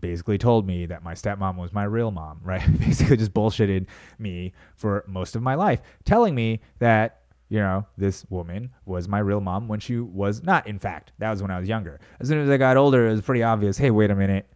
basically 0.00 0.38
told 0.38 0.66
me 0.66 0.86
that 0.86 1.02
my 1.02 1.14
stepmom 1.14 1.56
was 1.56 1.72
my 1.72 1.84
real 1.84 2.10
mom, 2.10 2.40
right? 2.44 2.62
basically 2.78 3.16
just 3.16 3.34
bullshitted 3.34 3.86
me 4.18 4.52
for 4.76 5.04
most 5.06 5.34
of 5.34 5.42
my 5.42 5.54
life, 5.54 5.80
telling 6.04 6.34
me 6.34 6.60
that, 6.78 7.22
you 7.48 7.58
know, 7.58 7.84
this 7.96 8.24
woman 8.30 8.70
was 8.84 9.08
my 9.08 9.18
real 9.18 9.40
mom 9.40 9.66
when 9.66 9.80
she 9.80 9.98
was 9.98 10.42
not, 10.42 10.66
in 10.66 10.78
fact. 10.78 11.12
That 11.18 11.30
was 11.30 11.42
when 11.42 11.50
I 11.50 11.58
was 11.58 11.68
younger. 11.68 11.98
As 12.20 12.28
soon 12.28 12.38
as 12.38 12.48
I 12.48 12.56
got 12.58 12.76
older, 12.76 13.08
it 13.08 13.12
was 13.12 13.22
pretty 13.22 13.42
obvious 13.42 13.76
hey, 13.76 13.90
wait 13.90 14.10
a 14.10 14.14
minute. 14.14 14.46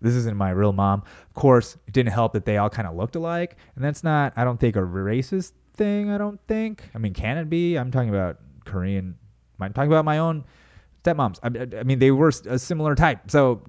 This 0.00 0.14
isn't 0.14 0.36
my 0.36 0.50
real 0.50 0.72
mom. 0.72 1.02
Of 1.26 1.34
course, 1.34 1.76
it 1.88 1.92
didn't 1.92 2.12
help 2.12 2.32
that 2.34 2.44
they 2.44 2.56
all 2.56 2.70
kind 2.70 2.86
of 2.86 2.94
looked 2.94 3.16
alike. 3.16 3.56
And 3.74 3.84
that's 3.84 4.04
not, 4.04 4.32
I 4.36 4.44
don't 4.44 4.58
think, 4.58 4.76
a 4.76 4.80
racist 4.80 5.52
thing, 5.74 6.10
I 6.10 6.18
don't 6.18 6.40
think. 6.46 6.88
I 6.94 6.98
mean, 6.98 7.12
can 7.12 7.36
it 7.36 7.50
be? 7.50 7.76
I'm 7.76 7.90
talking 7.90 8.08
about 8.08 8.38
Korean. 8.64 9.16
I'm 9.60 9.72
talking 9.72 9.90
about 9.90 10.04
my 10.04 10.18
own 10.18 10.44
stepmoms. 11.02 11.38
I, 11.42 11.78
I 11.78 11.82
mean, 11.82 11.98
they 11.98 12.10
were 12.10 12.32
a 12.46 12.58
similar 12.58 12.94
type. 12.94 13.30
So, 13.30 13.62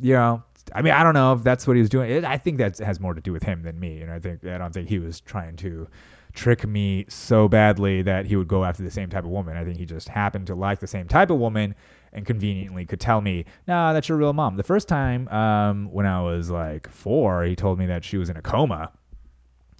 you 0.00 0.14
know, 0.14 0.42
I 0.74 0.82
mean, 0.82 0.92
I 0.92 1.02
don't 1.02 1.14
know 1.14 1.32
if 1.32 1.42
that's 1.42 1.66
what 1.66 1.76
he 1.76 1.80
was 1.80 1.88
doing. 1.90 2.24
I 2.24 2.36
think 2.36 2.58
that 2.58 2.78
has 2.78 3.00
more 3.00 3.14
to 3.14 3.20
do 3.20 3.32
with 3.32 3.42
him 3.42 3.62
than 3.62 3.78
me. 3.78 4.00
And 4.00 4.10
I 4.10 4.18
think 4.18 4.44
I 4.44 4.58
don't 4.58 4.72
think 4.72 4.88
he 4.88 4.98
was 4.98 5.20
trying 5.20 5.56
to 5.56 5.88
trick 6.34 6.66
me 6.66 7.06
so 7.08 7.48
badly 7.48 8.02
that 8.02 8.26
he 8.26 8.36
would 8.36 8.48
go 8.48 8.64
after 8.64 8.82
the 8.82 8.90
same 8.90 9.08
type 9.08 9.24
of 9.24 9.30
woman. 9.30 9.56
I 9.56 9.64
think 9.64 9.78
he 9.78 9.86
just 9.86 10.08
happened 10.08 10.46
to 10.48 10.54
like 10.54 10.78
the 10.80 10.86
same 10.86 11.08
type 11.08 11.30
of 11.30 11.38
woman 11.38 11.74
and 12.12 12.26
conveniently 12.26 12.86
could 12.86 13.00
tell 13.00 13.20
me, 13.20 13.44
"Nah, 13.66 13.92
that's 13.92 14.08
your 14.08 14.18
real 14.18 14.32
mom." 14.32 14.56
The 14.56 14.62
first 14.62 14.88
time 14.88 15.28
um, 15.28 15.90
when 15.92 16.06
I 16.06 16.22
was 16.22 16.50
like 16.50 16.88
four, 16.90 17.44
he 17.44 17.56
told 17.56 17.78
me 17.78 17.86
that 17.86 18.04
she 18.04 18.18
was 18.18 18.30
in 18.30 18.36
a 18.36 18.42
coma. 18.42 18.92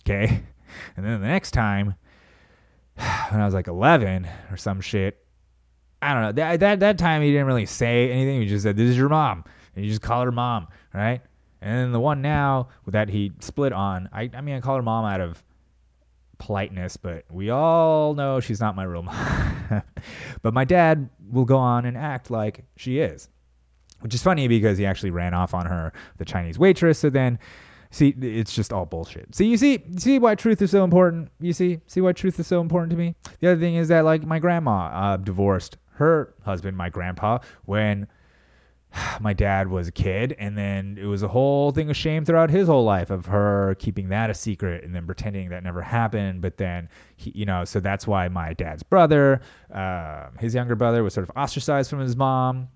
Okay, 0.02 0.42
and 0.96 1.04
then 1.06 1.20
the 1.20 1.26
next 1.26 1.52
time 1.52 1.94
when 2.96 3.40
I 3.40 3.44
was 3.44 3.54
like 3.54 3.68
eleven 3.68 4.28
or 4.50 4.56
some 4.56 4.80
shit, 4.80 5.24
I 6.00 6.14
don't 6.14 6.22
know. 6.22 6.32
That 6.32 6.60
that 6.60 6.80
that 6.80 6.98
time 6.98 7.22
he 7.22 7.30
didn't 7.30 7.46
really 7.46 7.66
say 7.66 8.10
anything. 8.10 8.40
He 8.40 8.46
just 8.46 8.62
said, 8.62 8.76
"This 8.76 8.88
is 8.90 8.96
your 8.96 9.08
mom." 9.08 9.44
and 9.78 9.84
you 9.84 9.92
just 9.92 10.02
call 10.02 10.24
her 10.24 10.32
mom, 10.32 10.66
right? 10.92 11.20
And 11.62 11.72
then 11.72 11.92
the 11.92 12.00
one 12.00 12.20
now 12.20 12.68
that 12.88 13.08
he 13.08 13.32
split 13.38 13.72
on, 13.72 14.08
I, 14.12 14.28
I 14.34 14.40
mean, 14.40 14.56
I 14.56 14.60
call 14.60 14.74
her 14.74 14.82
mom 14.82 15.04
out 15.04 15.20
of 15.20 15.40
politeness, 16.38 16.96
but 16.96 17.24
we 17.30 17.50
all 17.50 18.14
know 18.14 18.40
she's 18.40 18.58
not 18.58 18.74
my 18.74 18.82
real 18.82 19.04
mom. 19.04 19.82
but 20.42 20.52
my 20.52 20.64
dad 20.64 21.08
will 21.30 21.44
go 21.44 21.56
on 21.56 21.84
and 21.84 21.96
act 21.96 22.28
like 22.28 22.64
she 22.76 22.98
is, 22.98 23.28
which 24.00 24.14
is 24.14 24.22
funny 24.22 24.48
because 24.48 24.78
he 24.78 24.84
actually 24.84 25.10
ran 25.10 25.32
off 25.32 25.54
on 25.54 25.66
her, 25.66 25.92
the 26.16 26.24
Chinese 26.24 26.58
waitress. 26.58 26.98
So 26.98 27.08
then, 27.08 27.38
see, 27.92 28.08
it's 28.20 28.52
just 28.52 28.72
all 28.72 28.84
bullshit. 28.84 29.32
So 29.32 29.44
you 29.44 29.56
see, 29.56 29.84
see 29.96 30.18
why 30.18 30.34
truth 30.34 30.60
is 30.60 30.72
so 30.72 30.82
important. 30.82 31.30
You 31.38 31.52
see, 31.52 31.80
see 31.86 32.00
why 32.00 32.14
truth 32.14 32.40
is 32.40 32.48
so 32.48 32.60
important 32.60 32.90
to 32.90 32.96
me. 32.96 33.14
The 33.38 33.52
other 33.52 33.60
thing 33.60 33.76
is 33.76 33.86
that 33.88 34.04
like 34.04 34.24
my 34.24 34.40
grandma 34.40 34.86
uh, 34.88 35.16
divorced 35.18 35.76
her 35.98 36.34
husband, 36.44 36.76
my 36.76 36.88
grandpa, 36.88 37.38
when 37.64 38.06
my 39.20 39.32
dad 39.32 39.68
was 39.68 39.88
a 39.88 39.92
kid. 39.92 40.34
And 40.38 40.56
then 40.56 40.98
it 41.00 41.06
was 41.06 41.22
a 41.22 41.28
whole 41.28 41.70
thing 41.72 41.90
of 41.90 41.96
shame 41.96 42.24
throughout 42.24 42.50
his 42.50 42.68
whole 42.68 42.84
life 42.84 43.10
of 43.10 43.26
her 43.26 43.76
keeping 43.78 44.08
that 44.08 44.30
a 44.30 44.34
secret 44.34 44.84
and 44.84 44.94
then 44.94 45.06
pretending 45.06 45.48
that 45.50 45.62
never 45.62 45.82
happened. 45.82 46.40
But 46.40 46.56
then 46.56 46.88
he, 47.16 47.32
you 47.34 47.46
know 47.46 47.64
so 47.64 47.80
that's 47.80 48.06
why 48.06 48.28
my 48.28 48.54
dad's 48.54 48.82
brother 48.82 49.40
uh, 49.72 50.28
his 50.38 50.54
younger 50.54 50.74
brother 50.74 51.02
was 51.02 51.14
sort 51.14 51.28
of 51.28 51.36
ostracized 51.36 51.90
from 51.90 52.00
his 52.00 52.16
mom 52.16 52.68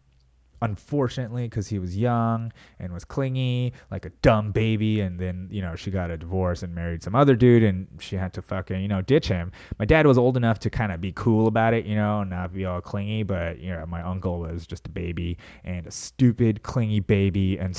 unfortunately, 0.62 1.44
because 1.44 1.68
he 1.68 1.78
was 1.78 1.96
young 1.96 2.52
and 2.78 2.92
was 2.92 3.04
clingy, 3.04 3.72
like 3.90 4.06
a 4.06 4.10
dumb 4.22 4.52
baby. 4.52 5.00
And 5.00 5.18
then, 5.18 5.48
you 5.50 5.60
know, 5.60 5.76
she 5.76 5.90
got 5.90 6.10
a 6.10 6.16
divorce 6.16 6.62
and 6.62 6.74
married 6.74 7.02
some 7.02 7.14
other 7.14 7.34
dude 7.34 7.62
and 7.62 7.86
she 8.00 8.16
had 8.16 8.32
to 8.34 8.42
fucking, 8.42 8.80
you 8.80 8.88
know, 8.88 9.02
ditch 9.02 9.28
him. 9.28 9.52
My 9.78 9.84
dad 9.84 10.06
was 10.06 10.16
old 10.16 10.36
enough 10.36 10.58
to 10.60 10.70
kind 10.70 10.92
of 10.92 11.00
be 11.00 11.12
cool 11.12 11.48
about 11.48 11.74
it, 11.74 11.84
you 11.84 11.96
know, 11.96 12.24
not 12.24 12.54
be 12.54 12.64
all 12.64 12.80
clingy. 12.80 13.22
But, 13.22 13.58
you 13.58 13.70
know, 13.72 13.84
my 13.86 14.02
uncle 14.02 14.38
was 14.38 14.66
just 14.66 14.86
a 14.86 14.90
baby 14.90 15.36
and 15.64 15.86
a 15.86 15.90
stupid, 15.90 16.62
clingy 16.62 17.00
baby. 17.00 17.58
And 17.58 17.76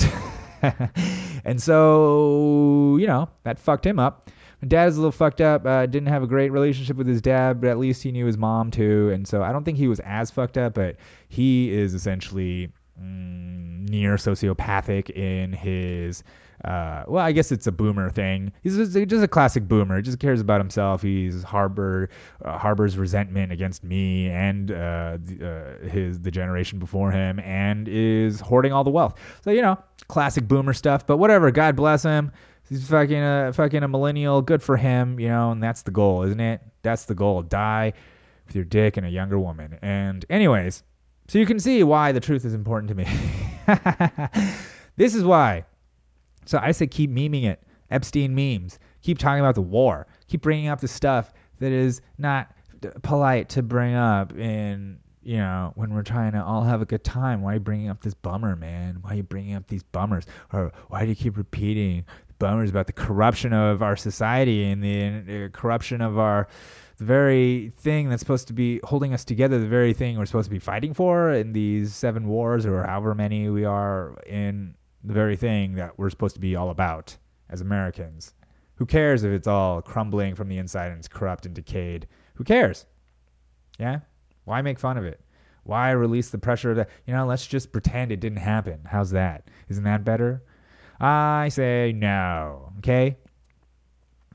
and 1.44 1.62
so, 1.62 2.96
you 3.00 3.06
know, 3.06 3.28
that 3.42 3.58
fucked 3.58 3.86
him 3.86 3.98
up. 3.98 4.30
Dad 4.68 4.88
is 4.88 4.96
a 4.96 5.00
little 5.00 5.12
fucked 5.12 5.40
up. 5.40 5.66
Uh, 5.66 5.86
didn't 5.86 6.08
have 6.08 6.22
a 6.22 6.26
great 6.26 6.50
relationship 6.50 6.96
with 6.96 7.06
his 7.06 7.20
dad, 7.20 7.60
but 7.60 7.70
at 7.70 7.78
least 7.78 8.02
he 8.02 8.12
knew 8.12 8.26
his 8.26 8.38
mom 8.38 8.70
too. 8.70 9.10
And 9.10 9.26
so 9.26 9.42
I 9.42 9.52
don't 9.52 9.64
think 9.64 9.78
he 9.78 9.88
was 9.88 10.00
as 10.00 10.30
fucked 10.30 10.58
up, 10.58 10.74
but 10.74 10.96
he 11.28 11.72
is 11.72 11.94
essentially 11.94 12.70
mm, 13.00 13.88
near 13.88 14.16
sociopathic 14.16 15.10
in 15.10 15.52
his. 15.52 16.22
Uh, 16.64 17.04
well, 17.08 17.22
I 17.22 17.32
guess 17.32 17.52
it's 17.52 17.66
a 17.66 17.72
boomer 17.72 18.08
thing. 18.08 18.50
He's 18.62 18.76
just, 18.76 18.92
just 18.92 19.22
a 19.22 19.28
classic 19.28 19.68
boomer. 19.68 19.96
He 19.96 20.02
just 20.02 20.18
cares 20.18 20.40
about 20.40 20.60
himself. 20.60 21.02
He's 21.02 21.42
harbor 21.42 22.08
uh, 22.42 22.56
harbors 22.56 22.96
resentment 22.96 23.52
against 23.52 23.84
me 23.84 24.30
and 24.30 24.70
uh, 24.70 25.18
the, 25.22 25.78
uh, 25.82 25.88
his 25.88 26.20
the 26.20 26.30
generation 26.30 26.78
before 26.78 27.10
him, 27.10 27.38
and 27.40 27.86
is 27.86 28.40
hoarding 28.40 28.72
all 28.72 28.82
the 28.84 28.90
wealth. 28.90 29.14
So 29.42 29.50
you 29.50 29.60
know, 29.60 29.76
classic 30.08 30.48
boomer 30.48 30.72
stuff. 30.72 31.06
But 31.06 31.18
whatever. 31.18 31.50
God 31.50 31.76
bless 31.76 32.02
him. 32.02 32.32
He's 32.74 32.88
fucking 32.88 33.22
a 33.22 33.52
fucking 33.54 33.84
a 33.84 33.88
millennial. 33.88 34.42
Good 34.42 34.60
for 34.60 34.76
him, 34.76 35.20
you 35.20 35.28
know. 35.28 35.52
And 35.52 35.62
that's 35.62 35.82
the 35.82 35.92
goal, 35.92 36.24
isn't 36.24 36.40
it? 36.40 36.60
That's 36.82 37.04
the 37.04 37.14
goal. 37.14 37.40
Die 37.42 37.92
with 38.46 38.56
your 38.56 38.64
dick 38.64 38.96
and 38.96 39.06
a 39.06 39.10
younger 39.10 39.38
woman. 39.38 39.78
And 39.80 40.26
anyways, 40.28 40.82
so 41.28 41.38
you 41.38 41.46
can 41.46 41.60
see 41.60 41.84
why 41.84 42.10
the 42.10 42.18
truth 42.18 42.44
is 42.44 42.52
important 42.52 42.88
to 42.88 42.96
me. 42.96 43.06
this 44.96 45.14
is 45.14 45.22
why. 45.22 45.66
So 46.46 46.58
I 46.60 46.72
say 46.72 46.88
keep 46.88 47.12
memeing 47.12 47.44
it. 47.44 47.62
Epstein 47.92 48.34
memes. 48.34 48.80
Keep 49.02 49.18
talking 49.18 49.38
about 49.38 49.54
the 49.54 49.62
war. 49.62 50.08
Keep 50.26 50.42
bringing 50.42 50.66
up 50.66 50.80
the 50.80 50.88
stuff 50.88 51.32
that 51.60 51.70
is 51.70 52.00
not 52.18 52.56
polite 53.02 53.50
to 53.50 53.62
bring 53.62 53.94
up 53.94 54.36
in 54.36 54.98
you 55.22 55.38
know 55.38 55.72
when 55.74 55.94
we're 55.94 56.02
trying 56.02 56.32
to 56.32 56.44
all 56.44 56.62
have 56.62 56.82
a 56.82 56.84
good 56.84 57.02
time 57.02 57.40
why 57.40 57.52
are 57.52 57.54
you 57.54 57.60
bringing 57.60 57.88
up 57.88 58.02
this 58.02 58.12
bummer 58.12 58.54
man 58.54 58.98
why 59.00 59.12
are 59.12 59.16
you 59.16 59.22
bringing 59.22 59.54
up 59.54 59.66
these 59.68 59.82
bummers 59.82 60.26
or 60.52 60.70
why 60.88 61.02
do 61.02 61.08
you 61.08 61.14
keep 61.14 61.36
repeating 61.36 62.04
bummers 62.44 62.68
about 62.68 62.86
the 62.86 62.92
corruption 62.92 63.54
of 63.54 63.82
our 63.82 63.96
society 63.96 64.64
and 64.64 64.82
the 64.84 65.46
uh, 65.46 65.48
corruption 65.48 66.02
of 66.02 66.18
our 66.18 66.46
the 66.98 67.04
very 67.06 67.72
thing 67.78 68.10
that's 68.10 68.20
supposed 68.20 68.46
to 68.48 68.52
be 68.52 68.80
holding 68.84 69.14
us 69.14 69.24
together, 69.24 69.58
the 69.58 69.66
very 69.66 69.94
thing 69.94 70.18
we're 70.18 70.26
supposed 70.26 70.44
to 70.44 70.50
be 70.50 70.58
fighting 70.58 70.92
for 70.92 71.32
in 71.32 71.54
these 71.54 71.94
seven 71.94 72.28
wars 72.28 72.66
or 72.66 72.84
however 72.84 73.14
many 73.14 73.48
we 73.48 73.64
are 73.64 74.14
in 74.26 74.74
the 75.04 75.14
very 75.14 75.36
thing 75.36 75.74
that 75.76 75.98
we're 75.98 76.10
supposed 76.10 76.34
to 76.34 76.40
be 76.40 76.54
all 76.54 76.68
about 76.68 77.16
as 77.48 77.62
Americans. 77.62 78.34
Who 78.74 78.84
cares 78.84 79.24
if 79.24 79.32
it's 79.32 79.48
all 79.48 79.80
crumbling 79.80 80.34
from 80.34 80.48
the 80.48 80.58
inside 80.58 80.88
and 80.88 80.98
it's 80.98 81.08
corrupt 81.08 81.46
and 81.46 81.54
decayed? 81.54 82.06
Who 82.34 82.44
cares? 82.44 82.84
Yeah? 83.78 84.00
Why 84.44 84.60
make 84.60 84.78
fun 84.78 84.98
of 84.98 85.06
it? 85.06 85.18
Why 85.62 85.92
release 85.92 86.28
the 86.28 86.36
pressure 86.36 86.74
that? 86.74 86.90
You 87.06 87.14
know, 87.14 87.24
let's 87.24 87.46
just 87.46 87.72
pretend 87.72 88.12
it 88.12 88.20
didn't 88.20 88.36
happen. 88.36 88.80
How's 88.84 89.12
that? 89.12 89.48
Isn't 89.70 89.84
that 89.84 90.04
better? 90.04 90.42
I 91.04 91.48
say 91.50 91.92
no. 91.94 92.72
Okay? 92.78 93.16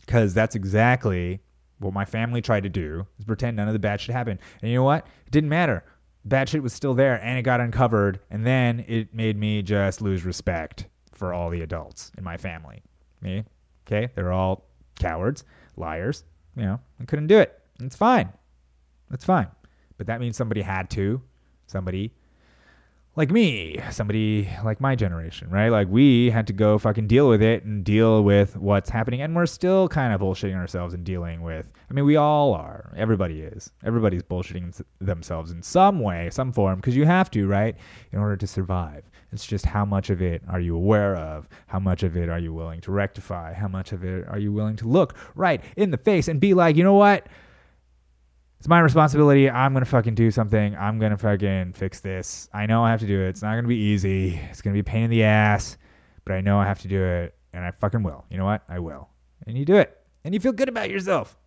Because 0.01 0.33
that's 0.33 0.55
exactly 0.55 1.41
what 1.79 1.93
my 1.93 2.05
family 2.05 2.41
tried 2.41 2.63
to 2.63 2.69
do 2.69 3.07
is 3.17 3.25
pretend 3.25 3.57
none 3.57 3.67
of 3.67 3.73
the 3.73 3.79
bad 3.79 3.99
shit 3.99 4.13
happened. 4.13 4.39
And 4.61 4.69
you 4.69 4.77
know 4.77 4.83
what? 4.83 5.07
It 5.25 5.31
didn't 5.31 5.49
matter. 5.49 5.83
Bad 6.25 6.47
shit 6.47 6.61
was 6.61 6.73
still 6.73 6.93
there 6.93 7.15
and 7.23 7.39
it 7.39 7.41
got 7.41 7.59
uncovered. 7.59 8.19
And 8.29 8.45
then 8.45 8.85
it 8.87 9.13
made 9.13 9.37
me 9.37 9.63
just 9.63 10.01
lose 10.01 10.25
respect 10.25 10.85
for 11.13 11.33
all 11.33 11.49
the 11.49 11.61
adults 11.61 12.11
in 12.17 12.23
my 12.23 12.37
family. 12.37 12.83
Me? 13.21 13.43
Okay? 13.87 14.11
They're 14.13 14.31
all 14.31 14.65
cowards, 14.99 15.45
liars. 15.75 16.23
You 16.55 16.63
know, 16.63 16.79
I 17.01 17.05
couldn't 17.05 17.27
do 17.27 17.39
it. 17.39 17.59
It's 17.79 17.95
fine. 17.95 18.29
It's 19.11 19.25
fine. 19.25 19.47
But 19.97 20.07
that 20.07 20.19
means 20.19 20.37
somebody 20.37 20.61
had 20.61 20.89
to. 20.91 21.21
Somebody 21.65 22.13
like 23.19 23.31
me, 23.31 23.77
somebody 23.91 24.49
like 24.63 24.79
my 24.79 24.95
generation, 24.95 25.49
right? 25.49 25.67
Like 25.67 25.89
we 25.89 26.29
had 26.29 26.47
to 26.47 26.53
go 26.53 26.77
fucking 26.77 27.07
deal 27.07 27.27
with 27.27 27.41
it 27.41 27.65
and 27.65 27.83
deal 27.83 28.23
with 28.23 28.55
what's 28.55 28.89
happening. 28.89 29.21
And 29.21 29.35
we're 29.35 29.45
still 29.45 29.89
kind 29.89 30.13
of 30.13 30.21
bullshitting 30.21 30.55
ourselves 30.55 30.93
and 30.93 31.03
dealing 31.03 31.41
with, 31.41 31.69
I 31.89 31.93
mean, 31.93 32.05
we 32.05 32.15
all 32.15 32.53
are. 32.53 32.93
Everybody 32.95 33.41
is. 33.41 33.73
Everybody's 33.83 34.23
bullshitting 34.23 34.81
themselves 35.01 35.51
in 35.51 35.61
some 35.61 35.99
way, 35.99 36.29
some 36.31 36.53
form, 36.53 36.77
because 36.77 36.95
you 36.95 37.03
have 37.03 37.29
to, 37.31 37.45
right? 37.45 37.75
In 38.13 38.19
order 38.19 38.37
to 38.37 38.47
survive. 38.47 39.03
It's 39.33 39.45
just 39.45 39.65
how 39.65 39.83
much 39.83 40.09
of 40.09 40.21
it 40.21 40.41
are 40.47 40.61
you 40.61 40.77
aware 40.77 41.17
of? 41.17 41.49
How 41.67 41.79
much 41.79 42.03
of 42.03 42.15
it 42.15 42.29
are 42.29 42.39
you 42.39 42.53
willing 42.53 42.79
to 42.81 42.93
rectify? 42.93 43.51
How 43.51 43.67
much 43.67 43.91
of 43.91 44.05
it 44.05 44.29
are 44.29 44.39
you 44.39 44.53
willing 44.53 44.77
to 44.77 44.87
look 44.87 45.17
right 45.35 45.61
in 45.75 45.91
the 45.91 45.97
face 45.97 46.29
and 46.29 46.39
be 46.39 46.53
like, 46.53 46.77
you 46.77 46.85
know 46.85 46.95
what? 46.95 47.27
It's 48.59 48.67
my 48.67 48.81
responsibility. 48.81 49.49
I'm 49.49 49.71
gonna 49.71 49.85
fucking 49.85 50.15
do 50.15 50.31
something. 50.31 50.75
I'm 50.75 50.99
gonna 50.99 51.17
fucking 51.17 51.73
fix 51.73 52.01
this. 52.01 52.49
I 52.53 52.65
know 52.65 52.83
I 52.83 52.91
have 52.91 52.99
to 52.99 53.07
do 53.07 53.21
it. 53.21 53.29
It's 53.29 53.41
not 53.41 53.55
gonna 53.55 53.69
be 53.69 53.77
easy. 53.77 54.37
It's 54.49 54.61
gonna 54.61 54.73
be 54.73 54.81
a 54.81 54.83
pain 54.83 55.03
in 55.03 55.09
the 55.09 55.23
ass, 55.23 55.77
but 56.25 56.33
I 56.33 56.41
know 56.41 56.59
I 56.59 56.65
have 56.65 56.79
to 56.81 56.89
do 56.89 57.01
it, 57.01 57.35
and 57.53 57.63
I 57.63 57.71
fucking 57.71 58.03
will. 58.03 58.25
You 58.29 58.37
know 58.37 58.45
what? 58.45 58.63
I 58.67 58.79
will. 58.79 59.07
And 59.47 59.57
you 59.57 59.63
do 59.63 59.75
it, 59.75 59.97
and 60.25 60.33
you 60.33 60.41
feel 60.41 60.51
good 60.51 60.67
about 60.67 60.89
yourself, 60.89 61.37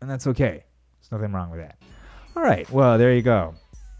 and 0.00 0.08
that's 0.08 0.28
okay. 0.28 0.64
There's 1.00 1.10
nothing 1.10 1.32
wrong 1.32 1.50
with 1.50 1.60
that. 1.60 1.82
All 2.36 2.44
right. 2.44 2.70
Well, 2.70 2.96
there 2.96 3.12
you 3.12 3.22
go. 3.22 3.54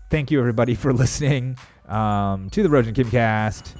Thank 0.08 0.30
you 0.30 0.38
everybody 0.38 0.76
for 0.76 0.92
listening 0.94 1.56
um, 1.88 2.48
to 2.50 2.62
the 2.62 2.68
Rojan 2.68 2.94
Kim 2.94 3.10
Cast. 3.10 3.76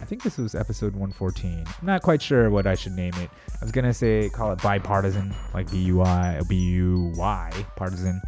I 0.00 0.04
think 0.04 0.22
this 0.22 0.38
was 0.38 0.54
episode 0.54 0.92
114. 0.94 1.64
I'm 1.66 1.86
not 1.86 2.02
quite 2.02 2.22
sure 2.22 2.50
what 2.50 2.66
I 2.66 2.74
should 2.74 2.92
name 2.92 3.12
it. 3.14 3.30
I 3.60 3.64
was 3.64 3.70
gonna 3.70 3.92
say 3.92 4.30
call 4.30 4.52
it 4.52 4.62
bipartisan, 4.62 5.34
like 5.52 5.70
B 5.70 5.78
U 5.84 6.00
I 6.00 6.38
uh, 6.38 6.44
B 6.48 6.56
U 6.56 7.12
Y 7.16 7.66
partisan, 7.76 8.20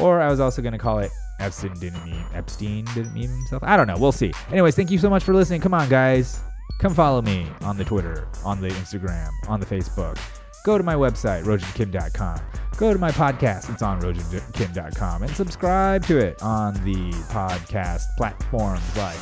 or 0.00 0.20
I 0.20 0.30
was 0.30 0.40
also 0.40 0.62
gonna 0.62 0.78
call 0.78 0.98
it 1.00 1.10
Epstein 1.38 1.74
didn't 1.74 2.04
meme 2.06 2.24
Epstein 2.34 2.84
didn't 2.94 3.12
meme 3.14 3.28
himself. 3.28 3.62
I 3.62 3.76
don't 3.76 3.86
know. 3.86 3.98
We'll 3.98 4.12
see. 4.12 4.32
Anyways, 4.50 4.74
thank 4.74 4.90
you 4.90 4.98
so 4.98 5.10
much 5.10 5.22
for 5.22 5.34
listening. 5.34 5.60
Come 5.60 5.74
on, 5.74 5.88
guys. 5.88 6.40
Come 6.78 6.94
follow 6.94 7.22
me 7.22 7.46
on 7.62 7.76
the 7.76 7.84
Twitter, 7.84 8.28
on 8.44 8.60
the 8.60 8.68
Instagram, 8.68 9.30
on 9.48 9.60
the 9.60 9.66
Facebook. 9.66 10.18
Go 10.64 10.76
to 10.76 10.84
my 10.84 10.94
website, 10.94 11.44
rojankim.com. 11.44 12.40
Go 12.76 12.92
to 12.92 12.98
my 12.98 13.10
podcast. 13.10 13.72
It's 13.72 13.82
on 13.82 14.00
rojankim.com. 14.00 15.22
And 15.22 15.30
subscribe 15.34 16.04
to 16.06 16.18
it 16.18 16.42
on 16.42 16.74
the 16.84 17.12
podcast 17.30 18.02
platforms 18.18 18.96
like 18.96 19.16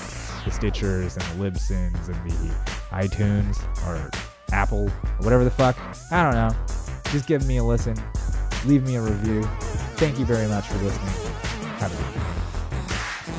the 0.44 0.50
Stitchers 0.50 1.16
and 1.16 1.40
the 1.40 1.50
Libsyns 1.50 2.08
and 2.08 2.30
the 2.30 2.54
iTunes 2.90 3.62
or 3.86 4.10
Apple 4.52 4.88
or 4.88 5.24
whatever 5.24 5.44
the 5.44 5.50
fuck. 5.50 5.76
I 6.10 6.22
don't 6.22 6.34
know. 6.34 6.50
Just 7.10 7.26
give 7.26 7.46
me 7.46 7.58
a 7.58 7.64
listen. 7.64 7.96
Leave 8.66 8.86
me 8.86 8.96
a 8.96 9.02
review. 9.02 9.42
Thank 9.96 10.18
you 10.18 10.24
very 10.24 10.46
much 10.48 10.66
for 10.66 10.78
listening. 10.78 11.08
Have 11.78 11.92
a 11.92 12.18
good. 12.18 12.23